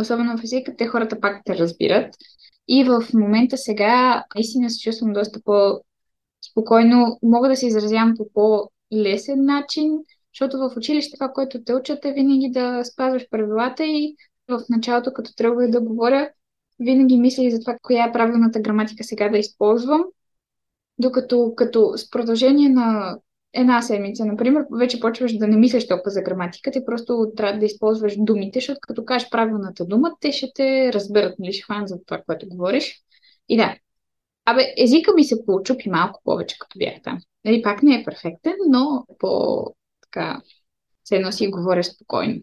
особено 0.00 0.38
в 0.38 0.44
езика, 0.44 0.76
те 0.76 0.86
хората 0.86 1.20
пак 1.20 1.42
те 1.44 1.58
разбират. 1.58 2.14
И 2.68 2.84
в 2.84 3.04
момента 3.14 3.56
сега 3.56 4.24
наистина 4.34 4.70
се 4.70 4.80
чувствам 4.80 5.12
доста 5.12 5.40
по-спокойно. 6.54 7.18
Мога 7.22 7.48
да 7.48 7.56
се 7.56 7.66
изразявам 7.66 8.14
по 8.16 8.28
по-лесен 8.34 9.44
начин, 9.44 9.98
защото 10.34 10.58
в 10.58 10.76
училище 10.76 11.16
това, 11.16 11.28
което 11.28 11.64
те 11.64 11.74
учат 11.74 12.04
е 12.04 12.12
винаги 12.12 12.50
да 12.50 12.84
спазваш 12.84 13.28
правилата 13.30 13.84
и 13.84 14.16
в 14.48 14.62
началото, 14.68 15.12
като 15.12 15.34
тръгвах 15.34 15.70
да 15.70 15.80
говоря, 15.80 16.30
винаги 16.80 17.16
мисля 17.16 17.44
и 17.44 17.50
за 17.50 17.60
това, 17.60 17.76
коя 17.82 18.04
е 18.04 18.12
правилната 18.12 18.60
граматика 18.60 19.04
сега 19.04 19.28
да 19.28 19.38
използвам, 19.38 20.04
докато 20.98 21.52
като 21.56 21.92
с 21.96 22.10
продължение 22.10 22.68
на 22.68 23.18
една 23.52 23.82
седмица, 23.82 24.24
например, 24.24 24.64
вече 24.78 25.00
почваш 25.00 25.38
да 25.38 25.46
не 25.46 25.56
мислиш 25.56 25.88
толкова 25.88 26.10
за 26.10 26.22
граматика, 26.22 26.70
ти 26.70 26.84
просто 26.84 27.32
трябва 27.36 27.58
да 27.58 27.64
използваш 27.64 28.14
думите, 28.18 28.58
защото 28.58 28.78
като 28.82 29.04
кажеш 29.04 29.30
правилната 29.30 29.84
дума, 29.84 30.12
те 30.20 30.32
ще 30.32 30.50
те 30.54 30.92
разберат, 30.92 31.38
нали, 31.38 31.52
ще 31.52 31.62
хванат 31.62 31.88
за 31.88 31.98
това, 32.06 32.22
което 32.26 32.48
говориш. 32.48 33.02
И 33.48 33.56
да, 33.56 33.76
Абе, 34.44 34.74
езика 34.78 35.12
ми 35.14 35.24
се 35.24 35.44
получупи 35.46 35.90
малко 35.90 36.20
повече, 36.24 36.56
като 36.58 36.78
бях 36.78 36.94
там. 37.04 37.18
Нали, 37.44 37.62
пак 37.62 37.82
не 37.82 38.00
е 38.00 38.04
перфектен, 38.04 38.54
но 38.68 39.04
по 39.18 39.64
така, 40.02 40.40
все 41.04 41.16
едно 41.16 41.32
си 41.32 41.48
говоря 41.48 41.84
спокойно. 41.84 42.40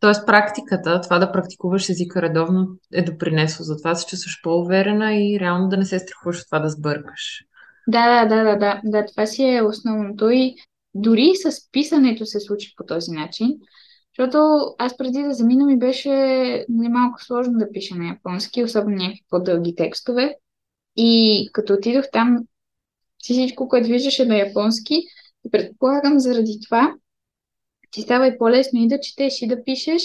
Тоест 0.00 0.26
практиката, 0.26 1.00
това 1.00 1.18
да 1.18 1.32
практикуваш 1.32 1.88
езика 1.88 2.22
редовно 2.22 2.68
е 2.92 3.02
допринесло 3.02 3.64
за 3.64 3.76
това, 3.76 3.94
се 3.94 4.06
чувстваш 4.06 4.40
по-уверена 4.42 5.14
и 5.14 5.40
реално 5.40 5.68
да 5.68 5.76
не 5.76 5.84
се 5.84 5.98
страхуваш 5.98 6.40
от 6.40 6.46
това 6.46 6.58
да 6.58 6.68
сбъркаш. 6.68 7.44
Да, 7.88 8.24
да, 8.24 8.36
да, 8.36 8.44
да, 8.44 8.58
да, 8.58 8.80
да, 8.84 9.06
това 9.06 9.26
си 9.26 9.44
е 9.44 9.62
основното 9.62 10.30
и 10.30 10.54
дори 10.94 11.32
с 11.34 11.70
писането 11.72 12.26
се 12.26 12.40
случи 12.40 12.74
по 12.76 12.84
този 12.84 13.10
начин, 13.10 13.48
защото 14.12 14.58
аз 14.78 14.96
преди 14.96 15.22
да 15.22 15.34
замина 15.34 15.66
ми 15.66 15.78
беше 15.78 16.10
нали, 16.68 16.88
малко 16.88 17.24
сложно 17.24 17.58
да 17.58 17.72
пиша 17.72 17.94
на 17.94 18.08
японски, 18.08 18.64
особено 18.64 18.96
някакви 18.96 19.24
по-дълги 19.30 19.74
текстове. 19.74 20.34
И 20.96 21.48
като 21.52 21.72
отидох 21.72 22.04
там, 22.12 22.38
всичко, 23.18 23.68
което 23.68 23.88
виждаше 23.88 24.24
на 24.24 24.38
японски, 24.38 24.94
предполагам 25.50 26.20
заради 26.20 26.60
това, 26.64 26.94
ти 27.90 28.02
става 28.02 28.26
и 28.26 28.38
по-лесно 28.38 28.80
и 28.80 28.88
да 28.88 29.00
четеш, 29.00 29.42
и 29.42 29.46
да 29.46 29.64
пишеш, 29.64 30.02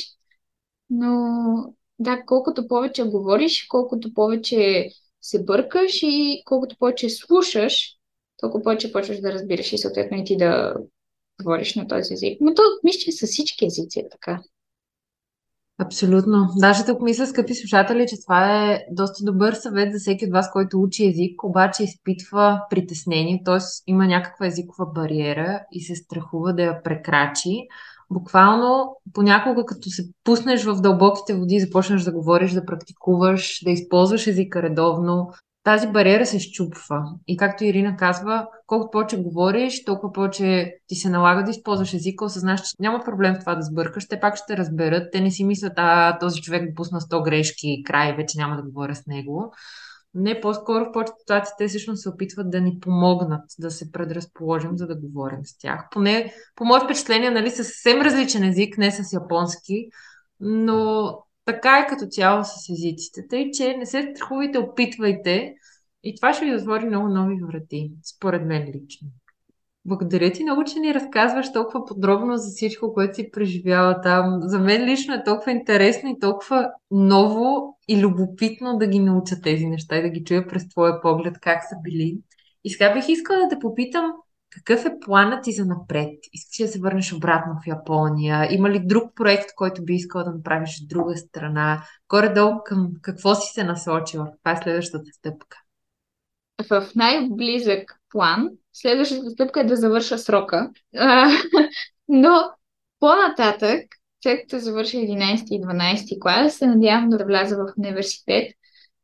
но 0.89 1.73
да, 1.99 2.23
колкото 2.25 2.67
повече 2.67 3.03
говориш, 3.03 3.67
колкото 3.67 4.13
повече 4.13 4.89
се 5.21 5.43
бъркаш 5.43 5.99
и 6.03 6.41
колкото 6.45 6.77
повече 6.79 7.09
слушаш, 7.09 7.97
толкова 8.37 8.63
повече 8.63 8.91
почваш 8.91 9.19
да 9.19 9.33
разбираш 9.33 9.73
и 9.73 9.77
съответно 9.77 10.17
и 10.17 10.23
ти 10.23 10.37
да 10.37 10.73
говориш 11.41 11.75
на 11.75 11.87
този 11.87 12.13
език. 12.13 12.37
Но 12.41 12.53
то 12.53 12.61
мисля, 12.83 12.99
че 12.99 13.11
с 13.11 13.27
всички 13.27 13.65
езици 13.65 13.99
е 13.99 14.09
така. 14.09 14.41
Абсолютно. 15.77 16.47
Даже 16.55 16.85
тук 16.85 17.01
мисля, 17.01 17.27
скъпи 17.27 17.55
слушатели, 17.55 18.05
че 18.07 18.21
това 18.21 18.65
е 18.65 18.79
доста 18.91 19.23
добър 19.23 19.53
съвет 19.53 19.93
за 19.93 19.99
всеки 19.99 20.25
от 20.25 20.31
вас, 20.31 20.51
който 20.51 20.81
учи 20.81 21.07
език, 21.07 21.43
обаче 21.43 21.83
изпитва 21.83 22.61
притеснение, 22.69 23.41
т.е. 23.45 23.57
има 23.87 24.05
някаква 24.05 24.47
езикова 24.47 24.85
бариера 24.85 25.61
и 25.71 25.81
се 25.81 25.95
страхува 25.95 26.53
да 26.53 26.63
я 26.63 26.83
прекрачи. 26.83 27.67
Буквално, 28.11 28.95
понякога, 29.13 29.65
като 29.65 29.89
се 29.89 30.03
пуснеш 30.23 30.63
в 30.63 30.81
дълбоките 30.81 31.35
води, 31.35 31.59
започнеш 31.59 32.03
да 32.03 32.11
говориш, 32.11 32.51
да 32.51 32.65
практикуваш, 32.65 33.63
да 33.63 33.71
използваш 33.71 34.27
езика 34.27 34.61
редовно, 34.61 35.29
тази 35.65 35.87
бариера 35.87 36.25
се 36.25 36.39
щупва. 36.39 37.03
И 37.27 37.37
както 37.37 37.63
Ирина 37.63 37.95
казва, 37.97 38.47
колкото 38.67 38.91
повече 38.91 39.17
говориш, 39.17 39.83
толкова 39.83 40.13
повече 40.13 40.75
ти 40.87 40.95
се 40.95 41.09
налага 41.09 41.43
да 41.43 41.51
използваш 41.51 41.93
езика, 41.93 42.25
осъзнаш, 42.25 42.61
че 42.61 42.71
няма 42.79 43.03
проблем 43.05 43.35
в 43.35 43.39
това 43.39 43.55
да 43.55 43.61
сбъркаш, 43.61 44.07
те 44.07 44.19
пак 44.19 44.37
ще 44.37 44.57
разберат, 44.57 45.11
те 45.11 45.21
не 45.21 45.31
си 45.31 45.43
мислят, 45.43 45.73
а 45.75 46.19
този 46.19 46.41
човек 46.41 46.69
допусна 46.69 47.01
100 47.01 47.23
грешки 47.23 47.67
и 47.67 47.83
край, 47.83 48.15
вече 48.15 48.37
няма 48.37 48.55
да 48.55 48.63
говоря 48.63 48.95
с 48.95 49.07
него. 49.07 49.53
Не, 50.13 50.41
по-скоро 50.41 50.85
в 50.85 50.91
повечето 50.91 51.19
ситуации 51.19 51.53
те 51.57 51.67
всъщност 51.67 52.01
се 52.01 52.09
опитват 52.09 52.51
да 52.51 52.61
ни 52.61 52.79
помогнат 52.79 53.43
да 53.59 53.71
се 53.71 53.91
предразположим, 53.91 54.77
за 54.77 54.87
да 54.87 54.95
говорим 54.95 55.45
с 55.45 55.57
тях. 55.57 55.87
Поне, 55.91 56.33
по 56.55 56.65
мое 56.65 56.79
впечатление, 56.79 57.31
нали, 57.31 57.51
съвсем 57.51 58.01
различен 58.01 58.43
език, 58.43 58.77
не 58.77 58.91
с 58.91 59.13
японски, 59.13 59.89
но 60.39 61.24
така 61.45 61.79
е 61.79 61.87
като 61.87 62.05
цяло 62.05 62.43
с 62.43 62.69
езиците. 62.69 63.27
Тъй, 63.27 63.51
че 63.51 63.77
не 63.77 63.85
се 63.85 64.11
страхувайте, 64.15 64.57
опитвайте 64.57 65.55
и 66.03 66.15
това 66.15 66.33
ще 66.33 66.45
ви 66.45 66.55
отвори 66.55 66.85
много 66.85 67.07
нови 67.07 67.35
врати, 67.43 67.91
според 68.03 68.45
мен 68.45 68.63
лично. 68.67 69.07
Благодаря 69.85 70.31
ти 70.31 70.43
много, 70.43 70.63
че 70.63 70.79
ни 70.79 70.93
разказваш 70.93 71.53
толкова 71.53 71.85
подробно 71.85 72.37
за 72.37 72.49
всичко, 72.49 72.93
което 72.93 73.15
си 73.15 73.31
преживяла 73.31 74.01
там. 74.01 74.39
За 74.41 74.59
мен 74.59 74.85
лично 74.85 75.13
е 75.13 75.23
толкова 75.23 75.51
интересно 75.51 76.09
и 76.09 76.19
толкова 76.19 76.69
ново 76.91 77.77
и 77.87 78.01
любопитно 78.01 78.77
да 78.77 78.87
ги 78.87 78.99
науча 78.99 79.41
тези 79.41 79.65
неща 79.65 79.97
и 79.97 80.01
да 80.01 80.09
ги 80.09 80.23
чуя 80.23 80.47
през 80.47 80.69
твоя 80.69 81.01
поглед 81.01 81.39
как 81.41 81.63
са 81.63 81.75
били. 81.83 82.17
И 82.63 82.69
сега 82.69 82.93
бих 82.93 83.09
искала 83.09 83.39
да 83.39 83.49
те 83.49 83.59
попитам, 83.59 84.11
какъв 84.55 84.85
е 84.85 84.99
планът 85.05 85.43
ти 85.43 85.51
за 85.51 85.65
напред? 85.65 86.19
Искаш 86.33 86.57
да 86.57 86.67
се 86.67 86.79
върнеш 86.79 87.13
обратно 87.13 87.53
в 87.63 87.67
Япония? 87.67 88.47
Има 88.53 88.69
ли 88.69 88.79
друг 88.85 89.15
проект, 89.15 89.49
който 89.55 89.85
би 89.85 89.93
искала 89.93 90.23
да 90.23 90.31
направиш 90.31 90.81
в 90.81 90.87
друга 90.87 91.17
страна? 91.17 91.83
Горе-долу 92.09 92.63
към 92.65 92.91
какво 93.01 93.35
си 93.35 93.53
се 93.53 93.63
насочила? 93.63 94.31
Това 94.43 94.51
е 94.51 94.61
следващата 94.63 95.11
стъпка. 95.13 95.57
В 96.69 96.87
най-близък 96.95 97.99
план 98.09 98.49
следващата 98.73 99.29
стъпка 99.29 99.61
е 99.61 99.63
да 99.63 99.75
завърша 99.75 100.17
срока. 100.17 100.71
но 102.07 102.49
по-нататък, 102.99 103.81
след 104.23 104.41
като 104.41 104.59
завърша 104.59 104.97
11 104.97 105.45
и 105.51 105.61
12 105.61 106.21
клас, 106.21 106.53
се 106.53 106.67
надявам 106.67 107.09
да 107.09 107.25
вляза 107.25 107.57
в 107.57 107.73
университет, 107.77 108.51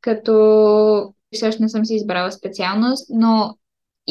като 0.01 1.13
също 1.35 1.61
не 1.61 1.69
съм 1.69 1.85
си 1.85 1.95
избрала 1.95 2.31
специалност, 2.31 3.09
но 3.09 3.57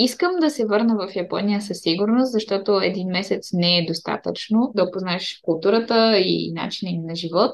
Искам 0.02 0.30
да 0.40 0.50
се 0.50 0.66
върна 0.66 0.96
в 0.96 1.16
Япония 1.16 1.60
със 1.60 1.80
сигурност, 1.80 2.32
защото 2.32 2.80
един 2.80 3.08
месец 3.08 3.52
не 3.52 3.78
е 3.78 3.86
достатъчно 3.86 4.72
да 4.74 4.84
опознаеш 4.84 5.40
културата 5.42 6.18
и 6.18 6.52
начина 6.52 6.90
им 6.90 7.02
на 7.02 7.14
живот. 7.14 7.50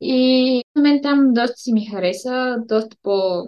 И 0.00 0.62
на 0.76 0.82
мен 0.82 1.02
там 1.02 1.32
доста 1.32 1.56
си 1.56 1.72
ми 1.72 1.86
хареса, 1.86 2.56
доста 2.68 2.96
по 3.02 3.42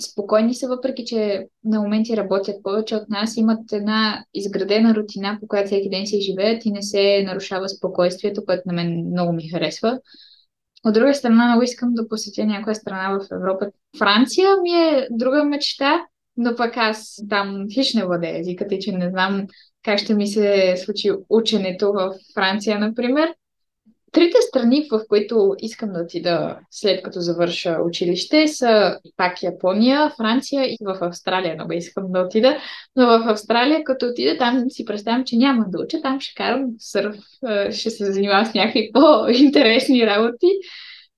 спокойни 0.00 0.54
са, 0.54 0.68
въпреки 0.68 1.04
че 1.04 1.46
на 1.64 1.80
моменти 1.80 2.16
работят 2.16 2.62
повече 2.62 2.96
от 2.96 3.08
нас, 3.08 3.36
имат 3.36 3.72
една 3.72 4.24
изградена 4.34 4.94
рутина, 4.94 5.38
по 5.40 5.48
която 5.48 5.66
всеки 5.66 5.90
ден 5.90 6.06
си 6.06 6.20
живеят 6.20 6.64
и 6.64 6.70
не 6.70 6.82
се 6.82 7.22
нарушава 7.26 7.68
спокойствието, 7.68 8.44
което 8.44 8.62
на 8.66 8.72
мен 8.72 9.06
много 9.10 9.32
ми 9.32 9.48
харесва. 9.48 10.00
От 10.84 10.94
друга 10.94 11.14
страна, 11.14 11.46
много 11.46 11.62
искам 11.62 11.94
да 11.94 12.08
посетя 12.08 12.44
някоя 12.44 12.74
страна 12.74 13.18
в 13.18 13.34
Европа. 13.34 13.66
Франция 13.98 14.48
ми 14.62 14.70
е 14.70 15.08
друга 15.10 15.44
мечта, 15.44 16.06
но 16.38 16.56
пък 16.56 16.76
аз 16.76 17.22
там 17.28 17.66
хищ 17.74 17.94
не 17.94 18.06
владея 18.06 18.38
езиката 18.38 18.74
и 18.74 18.80
че 18.80 18.92
не 18.92 19.10
знам 19.10 19.46
как 19.84 19.98
ще 19.98 20.14
ми 20.14 20.26
се 20.26 20.74
случи 20.84 21.10
ученето 21.28 21.92
в 21.92 22.14
Франция, 22.34 22.78
например. 22.78 23.34
Трите 24.12 24.36
страни, 24.40 24.88
в 24.90 25.00
които 25.08 25.54
искам 25.58 25.92
да 25.92 26.00
отида 26.00 26.58
след 26.70 27.02
като 27.02 27.20
завърша 27.20 27.78
училище, 27.84 28.48
са 28.48 28.98
пак 29.16 29.42
Япония, 29.42 30.10
Франция 30.16 30.66
и 30.66 30.76
в 30.80 30.98
Австралия. 31.00 31.54
Много 31.54 31.72
искам 31.72 32.04
да 32.08 32.20
отида. 32.20 32.58
Но 32.96 33.06
в 33.06 33.28
Австралия, 33.28 33.84
като 33.84 34.06
отида, 34.06 34.38
там 34.38 34.64
си 34.70 34.84
представям, 34.84 35.24
че 35.24 35.36
няма 35.36 35.64
да 35.68 35.82
уча. 35.82 36.00
Там 36.02 36.20
ще 36.20 36.34
карам 36.34 36.64
сърф, 36.78 37.16
ще 37.70 37.90
се 37.90 38.12
занимавам 38.12 38.46
с 38.46 38.54
някакви 38.54 38.90
по-интересни 38.92 40.06
работи. 40.06 40.46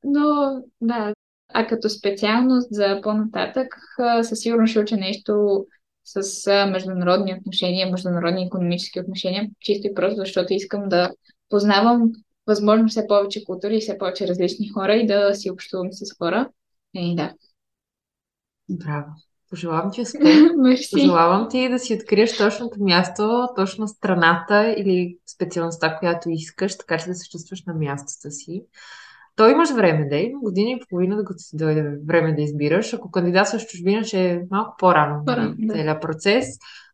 Но 0.04 0.56
да, 0.80 1.12
а 1.54 1.66
като 1.66 1.88
специалност 1.88 2.68
за 2.70 3.00
по-нататък, 3.02 3.74
със 4.22 4.40
сигурност 4.40 4.70
ще 4.70 4.80
уча 4.80 4.96
нещо 4.96 5.64
с 6.04 6.46
международни 6.70 7.34
отношения, 7.34 7.90
международни 7.90 8.44
економически 8.44 9.00
отношения, 9.00 9.48
чисто 9.60 9.86
и 9.86 9.94
просто 9.94 10.16
защото 10.16 10.52
искам 10.52 10.88
да 10.88 11.10
познавам 11.48 12.12
възможно 12.46 12.88
все 12.88 13.06
повече 13.06 13.44
култури 13.44 13.76
и 13.76 13.80
все 13.80 13.98
повече 13.98 14.28
различни 14.28 14.68
хора 14.68 14.94
и 14.94 15.06
да 15.06 15.34
си 15.34 15.50
общувам 15.50 15.88
с 15.92 16.16
хора. 16.18 16.48
И 16.94 17.16
да. 17.16 17.34
Браво. 18.68 19.10
Пожелавам 19.50 19.90
ти 19.92 20.00
успех. 20.00 20.22
Пожелавам 20.92 21.48
ти 21.50 21.68
да 21.68 21.78
си 21.78 21.94
откриеш 21.94 22.36
точното 22.36 22.82
място, 22.82 23.48
точно 23.56 23.88
страната 23.88 24.74
или 24.78 25.18
специалността, 25.34 25.98
която 25.98 26.30
искаш, 26.30 26.78
така 26.78 26.98
че 26.98 27.06
да 27.06 27.14
се 27.14 27.28
чувстваш 27.28 27.64
на 27.64 27.74
мястото 27.74 28.30
си. 28.30 28.62
То 29.36 29.48
имаш 29.48 29.70
време, 29.70 30.08
да 30.08 30.16
има 30.16 30.40
година 30.40 30.70
и 30.70 30.80
половина, 30.88 31.16
докато 31.16 31.38
си 31.38 31.56
дойде 31.56 31.98
време 32.06 32.34
да 32.34 32.42
избираш. 32.42 32.94
Ако 32.94 33.10
кандидатстваш 33.10 33.66
чужбина, 33.66 34.04
ще 34.04 34.30
е 34.30 34.40
малко 34.50 34.74
по-рано 34.78 35.22
на 35.26 35.54
да. 35.58 35.74
целият 35.74 36.02
процес, 36.02 36.46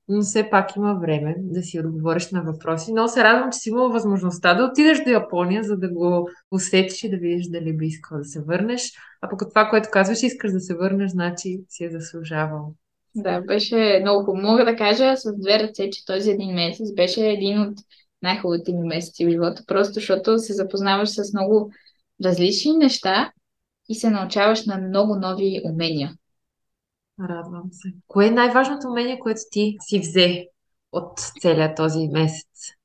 но 0.08 0.22
все 0.22 0.50
пак 0.50 0.76
има 0.76 0.94
време 0.94 1.34
да 1.38 1.62
си 1.62 1.80
отговориш 1.80 2.30
на 2.30 2.42
въпроси. 2.42 2.92
Но 2.92 3.08
се 3.08 3.24
радвам, 3.24 3.52
че 3.52 3.58
си 3.58 3.68
имала 3.68 3.88
възможността 3.88 4.54
да 4.54 4.64
отидеш 4.64 5.04
до 5.04 5.10
Япония, 5.10 5.62
за 5.62 5.76
да 5.76 5.88
го 5.88 6.28
усетиш 6.50 7.04
и 7.04 7.10
да 7.10 7.16
видиш 7.16 7.46
дали 7.48 7.76
би 7.76 7.86
искала 7.86 8.18
да 8.18 8.24
се 8.24 8.42
върнеш. 8.42 8.92
А 9.22 9.28
пък 9.28 9.48
това, 9.48 9.68
което 9.68 9.88
казваш, 9.92 10.22
искаш 10.22 10.52
да 10.52 10.60
се 10.60 10.74
върнеш, 10.74 11.10
значи 11.10 11.60
си 11.68 11.84
е 11.84 11.90
заслужавал. 11.90 12.74
Да, 13.14 13.40
беше 13.40 13.98
много 14.02 14.24
хубаво. 14.24 14.46
Мога 14.46 14.64
да 14.64 14.76
кажа 14.76 15.16
с 15.16 15.32
две 15.36 15.58
ръце, 15.58 15.90
че 15.90 16.06
този 16.06 16.30
един 16.30 16.54
месец 16.54 16.92
беше 16.94 17.28
един 17.28 17.60
от 17.60 17.74
най-хубавите 18.22 18.72
ми 18.72 18.88
месеци 18.88 19.26
в 19.26 19.30
живота, 19.30 19.62
просто 19.66 19.92
защото 19.92 20.38
се 20.38 20.52
запознаваш 20.52 21.08
с 21.08 21.32
много 21.34 21.70
различни 22.24 22.72
неща 22.72 23.32
и 23.88 23.94
се 23.94 24.10
научаваш 24.10 24.66
на 24.66 24.78
много 24.78 25.16
нови 25.16 25.60
умения. 25.64 26.12
Радвам 27.20 27.68
се. 27.72 27.92
Кое 28.06 28.26
е 28.26 28.30
най-важното 28.30 28.88
умение, 28.88 29.18
което 29.18 29.40
ти 29.50 29.76
си 29.80 29.98
взе 29.98 30.46
от 30.92 31.18
целият 31.40 31.76
този 31.76 32.08
месец? 32.08 32.76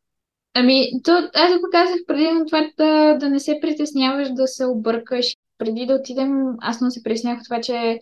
Ами, 0.54 0.91
то, 1.04 1.30
аз 1.34 1.52
го 1.54 1.67
казах 1.72 1.98
преди 2.08 2.32
на 2.32 2.46
това 2.46 2.70
да, 2.78 3.17
да 3.17 3.30
не 3.30 3.39
се 3.39 3.60
притесняваш 3.62 4.30
да 4.34 4.48
се 4.48 4.65
объркаш. 4.65 5.36
Преди 5.58 5.86
да 5.86 5.94
отидем, 5.96 6.56
аз 6.62 6.82
не 6.82 6.91
се 6.91 7.04
притеснях 7.04 7.39
от 7.39 7.44
това, 7.44 7.62
че 7.62 8.00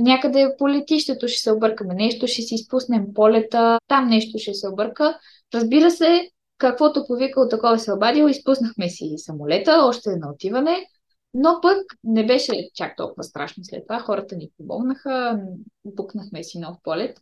някъде 0.00 0.54
по 0.58 0.68
летището 0.68 1.28
ще 1.28 1.40
се 1.40 1.52
объркаме, 1.52 1.94
нещо 1.94 2.26
ще 2.26 2.42
си 2.42 2.54
изпуснем 2.54 3.06
полета, 3.14 3.78
там 3.88 4.08
нещо 4.08 4.38
ще 4.38 4.54
се 4.54 4.68
обърка. 4.68 5.18
Разбира 5.54 5.90
се, 5.90 6.30
каквото 6.58 7.06
повикал, 7.06 7.48
такова 7.48 7.78
се 7.78 7.92
обадил, 7.92 8.28
изпуснахме 8.28 8.88
си 8.88 9.14
самолета, 9.16 9.84
още 9.84 10.10
на 10.16 10.30
отиване, 10.30 10.86
но 11.34 11.58
пък 11.62 11.78
не 12.04 12.26
беше 12.26 12.70
чак 12.74 12.96
толкова 12.96 13.24
страшно 13.24 13.64
след 13.64 13.82
това. 13.88 14.00
Хората 14.00 14.36
ни 14.36 14.50
помогнаха, 14.56 15.40
букнахме 15.84 16.44
си 16.44 16.58
нов 16.58 16.76
полет. 16.82 17.18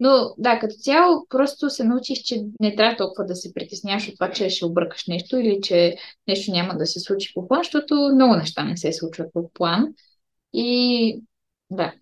Но 0.00 0.34
да, 0.38 0.58
като 0.58 0.74
цяло 0.74 1.26
просто 1.28 1.70
се 1.70 1.84
научих, 1.84 2.18
че 2.24 2.44
не 2.60 2.76
трябва 2.76 2.96
толкова 2.96 3.26
да 3.26 3.36
се 3.36 3.54
притесняваш 3.54 4.08
от 4.08 4.14
това, 4.14 4.30
че 4.30 4.50
ще 4.50 4.64
объркаш 4.64 5.06
нещо 5.06 5.36
или 5.36 5.60
че 5.62 5.96
нещо 6.28 6.52
няма 6.52 6.76
да 6.76 6.86
се 6.86 7.00
случи 7.00 7.34
по 7.34 7.48
план, 7.48 7.60
защото 7.60 7.94
много 8.14 8.34
неща 8.36 8.64
не 8.64 8.76
се 8.76 8.92
случват 8.92 9.32
по 9.32 9.50
план. 9.52 9.94
И 10.52 11.22
да, 11.70 11.94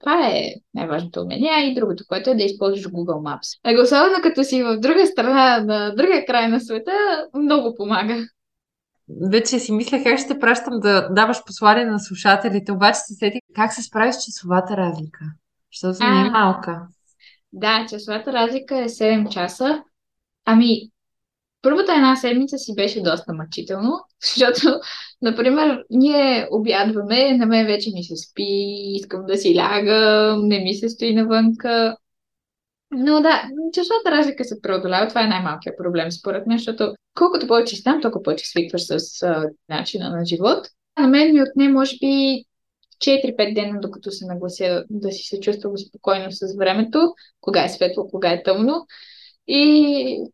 това 0.00 0.26
е 0.26 0.54
най-важното 0.74 1.20
умение. 1.20 1.70
И 1.70 1.74
другото, 1.74 2.04
което 2.08 2.30
е 2.30 2.34
да 2.34 2.42
използваш 2.42 2.84
Google 2.84 3.38
Maps. 3.38 3.60
А 3.64 3.82
особено 3.82 4.22
като 4.22 4.44
си 4.44 4.62
в 4.62 4.80
друга 4.80 5.06
страна, 5.06 5.60
на 5.60 5.94
другия 5.94 6.26
край 6.26 6.48
на 6.48 6.60
света, 6.60 6.92
много 7.34 7.74
помага. 7.74 8.26
Вече 9.30 9.58
си 9.58 9.72
мисля 9.72 10.02
как 10.04 10.18
ще 10.18 10.38
пращам 10.38 10.80
да 10.80 11.08
даваш 11.08 11.44
послание 11.44 11.84
на 11.84 11.98
слушателите, 11.98 12.72
обаче 12.72 12.98
се 12.98 13.14
сети 13.14 13.40
как 13.54 13.72
се 13.72 13.82
справиш 13.82 14.14
с 14.14 14.24
часовата 14.24 14.76
разлика, 14.76 15.24
защото 15.72 16.12
не 16.12 16.26
е 16.26 16.30
малка. 16.30 16.86
Да, 17.52 17.86
часовата 17.88 18.32
разлика 18.32 18.78
е 18.78 18.88
7 18.88 19.28
часа. 19.28 19.82
Ами, 20.44 20.90
първата 21.62 21.94
една 21.94 22.16
седмица 22.16 22.58
си 22.58 22.74
беше 22.74 23.02
доста 23.02 23.32
мъчително, 23.32 23.92
защото, 24.24 24.80
например, 25.22 25.84
ние 25.90 26.48
обядваме, 26.50 27.36
на 27.36 27.46
мен 27.46 27.66
вече 27.66 27.90
ми 27.94 28.04
се 28.04 28.16
спи, 28.16 28.44
искам 28.94 29.26
да 29.26 29.36
си 29.36 29.56
лягам, 29.56 30.48
не 30.48 30.58
ми 30.58 30.74
се 30.74 30.88
стои 30.88 31.14
навънка. 31.14 31.96
Но 32.90 33.20
да, 33.20 33.42
часовата 33.74 34.10
разлика 34.10 34.44
се 34.44 34.62
преодолява. 34.62 35.08
Това 35.08 35.24
е 35.24 35.28
най-малкият 35.28 35.78
проблем, 35.78 36.12
според 36.12 36.46
мен, 36.46 36.58
защото 36.58 36.94
колкото 37.14 37.46
повече 37.46 37.84
там, 37.84 38.00
толкова 38.00 38.22
повече 38.22 38.46
свикваш 38.46 38.82
с 38.82 39.22
а, 39.22 39.44
начина 39.68 40.10
на 40.10 40.24
живот. 40.24 40.66
На 40.98 41.08
мен 41.08 41.34
ми 41.34 41.42
отне, 41.42 41.68
може 41.68 41.96
би, 42.00 42.44
4-5 42.98 43.54
дена, 43.54 43.80
докато 43.80 44.10
се 44.10 44.26
наглася 44.26 44.84
да 44.90 45.12
си 45.12 45.22
се 45.22 45.40
чувствам 45.40 45.78
спокойно 45.78 46.26
с 46.30 46.56
времето, 46.58 47.14
кога 47.40 47.64
е 47.64 47.68
светло, 47.68 48.08
кога 48.08 48.32
е 48.32 48.42
тъмно. 48.42 48.86
И 49.46 50.24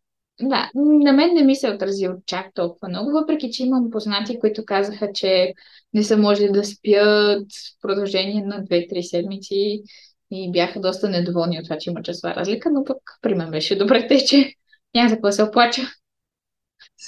Да, 0.41 0.71
на 0.75 1.13
мен 1.13 1.35
не 1.35 1.43
ми 1.43 1.57
се 1.57 1.71
отразил 1.71 2.13
чак 2.27 2.55
толкова 2.55 2.89
много, 2.89 3.11
въпреки 3.11 3.51
че 3.51 3.65
имам 3.65 3.91
познати, 3.91 4.39
които 4.39 4.65
казаха, 4.65 5.13
че 5.15 5.55
не 5.95 6.03
са 6.03 6.17
можели 6.17 6.53
да 6.53 6.65
спят 6.65 7.47
в 7.53 7.81
продължение 7.81 8.45
на 8.45 8.65
2-3 8.65 9.01
седмици 9.01 9.83
и 10.31 10.53
бяха 10.53 10.81
доста 10.81 11.09
недоволни 11.09 11.59
от 11.59 11.65
това, 11.65 11.79
че 11.79 11.91
има 11.91 12.03
часова 12.03 12.35
разлика, 12.35 12.71
но 12.71 12.85
пък 12.85 12.99
при 13.23 13.35
мен 13.35 13.51
беше 13.51 13.79
добре, 13.79 14.07
те, 14.09 14.25
че 14.25 14.53
няма 14.95 15.09
за 15.09 15.15
какво 15.15 15.33
се 15.33 15.43
оплача. 15.43 15.83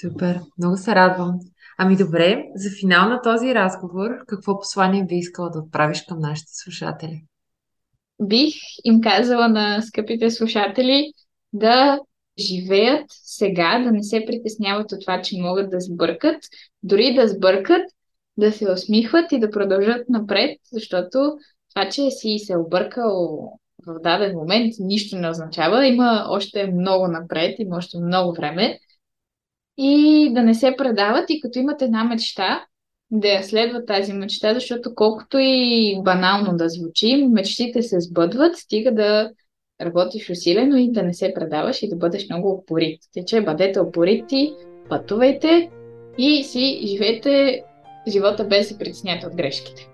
Супер, 0.00 0.40
много 0.58 0.76
се 0.76 0.94
радвам. 0.94 1.38
Ами 1.78 1.96
добре, 1.96 2.44
за 2.54 2.70
финал 2.80 3.08
на 3.08 3.22
този 3.22 3.54
разговор, 3.54 4.10
какво 4.26 4.58
послание 4.58 5.04
би 5.04 5.14
искала 5.14 5.50
да 5.50 5.58
отправиш 5.58 6.04
към 6.08 6.18
нашите 6.18 6.52
слушатели? 6.52 7.24
Бих 8.22 8.54
им 8.84 9.00
казала 9.00 9.48
на 9.48 9.82
скъпите 9.82 10.30
слушатели 10.30 11.12
да 11.52 12.00
живеят 12.38 13.04
сега, 13.08 13.78
да 13.84 13.92
не 13.92 14.02
се 14.02 14.24
притесняват 14.26 14.92
от 14.92 15.00
това, 15.00 15.22
че 15.22 15.40
могат 15.40 15.70
да 15.70 15.80
сбъркат, 15.80 16.36
дори 16.82 17.14
да 17.14 17.28
сбъркат, 17.28 17.82
да 18.36 18.52
се 18.52 18.72
усмихват 18.72 19.32
и 19.32 19.38
да 19.38 19.50
продължат 19.50 20.08
напред, 20.08 20.58
защото 20.72 21.36
това, 21.74 21.88
че 21.88 22.10
си 22.10 22.38
се 22.38 22.56
объркал 22.56 23.38
в 23.86 24.00
даден 24.02 24.36
момент, 24.36 24.74
нищо 24.78 25.16
не 25.16 25.30
означава. 25.30 25.86
Има 25.86 26.26
още 26.28 26.66
много 26.66 27.08
напред, 27.08 27.56
има 27.58 27.76
още 27.76 27.98
много 27.98 28.32
време. 28.32 28.78
И 29.78 30.30
да 30.34 30.42
не 30.42 30.54
се 30.54 30.74
предават 30.78 31.30
и 31.30 31.40
като 31.40 31.58
имат 31.58 31.82
една 31.82 32.04
мечта, 32.04 32.66
да 33.10 33.28
я 33.28 33.42
следват 33.44 33.86
тази 33.86 34.12
мечта, 34.12 34.54
защото 34.54 34.94
колкото 34.94 35.38
и 35.40 36.00
банално 36.04 36.56
да 36.56 36.68
звучи, 36.68 37.26
мечтите 37.30 37.82
се 37.82 38.00
сбъдват, 38.00 38.56
стига 38.56 38.94
да 38.94 39.30
работиш 39.82 40.30
усилено 40.30 40.76
и 40.76 40.92
да 40.92 41.02
не 41.02 41.14
се 41.14 41.34
предаваш 41.34 41.82
и 41.82 41.88
да 41.88 41.96
бъдеш 41.96 42.28
много 42.28 42.50
опорит. 42.50 43.00
Тъй, 43.30 43.40
бъдете 43.40 43.80
опорити, 43.80 44.52
пътувайте 44.88 45.70
и 46.18 46.44
си 46.44 46.80
живейте 46.86 47.62
живота 48.08 48.44
без 48.44 48.58
да 48.58 48.64
се 48.64 48.78
притеснявате 48.78 49.26
от 49.26 49.36
грешките. 49.36 49.88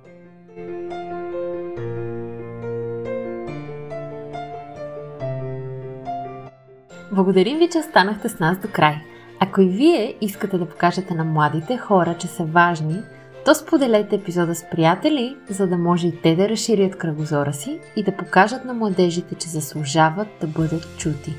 Благодарим 7.12 7.58
ви, 7.58 7.68
че 7.72 7.78
останахте 7.78 8.28
с 8.28 8.38
нас 8.38 8.58
до 8.58 8.68
край. 8.72 8.94
Ако 9.40 9.60
и 9.60 9.68
вие 9.68 10.14
искате 10.20 10.58
да 10.58 10.68
покажете 10.68 11.14
на 11.14 11.24
младите 11.24 11.76
хора, 11.76 12.16
че 12.18 12.26
са 12.26 12.44
важни, 12.44 12.96
то 13.44 13.54
споделете 13.54 14.16
епизода 14.16 14.54
с 14.54 14.64
приятели, 14.70 15.36
за 15.48 15.66
да 15.66 15.76
може 15.76 16.06
и 16.06 16.20
те 16.22 16.36
да 16.36 16.48
разширят 16.48 16.98
кръгозора 16.98 17.52
си 17.52 17.78
и 17.96 18.02
да 18.02 18.16
покажат 18.16 18.64
на 18.64 18.74
младежите, 18.74 19.34
че 19.34 19.48
заслужават 19.48 20.28
да 20.40 20.46
бъдат 20.46 20.96
чути. 20.98 21.34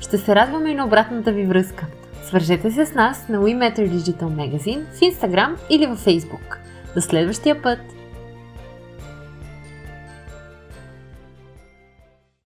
Ще 0.00 0.18
се 0.18 0.34
радваме 0.34 0.70
и 0.70 0.74
на 0.74 0.86
обратната 0.86 1.32
ви 1.32 1.46
връзка. 1.46 1.86
Свържете 2.24 2.70
се 2.70 2.86
с 2.86 2.94
нас 2.94 3.28
на 3.28 3.38
WeMatter 3.38 3.90
Digital 3.90 4.22
Magazine 4.22 4.84
в 4.92 5.00
Instagram 5.00 5.56
или 5.70 5.86
във 5.86 6.04
Facebook. 6.04 6.56
До 6.94 7.00
следващия 7.00 7.62
път! 7.62 7.91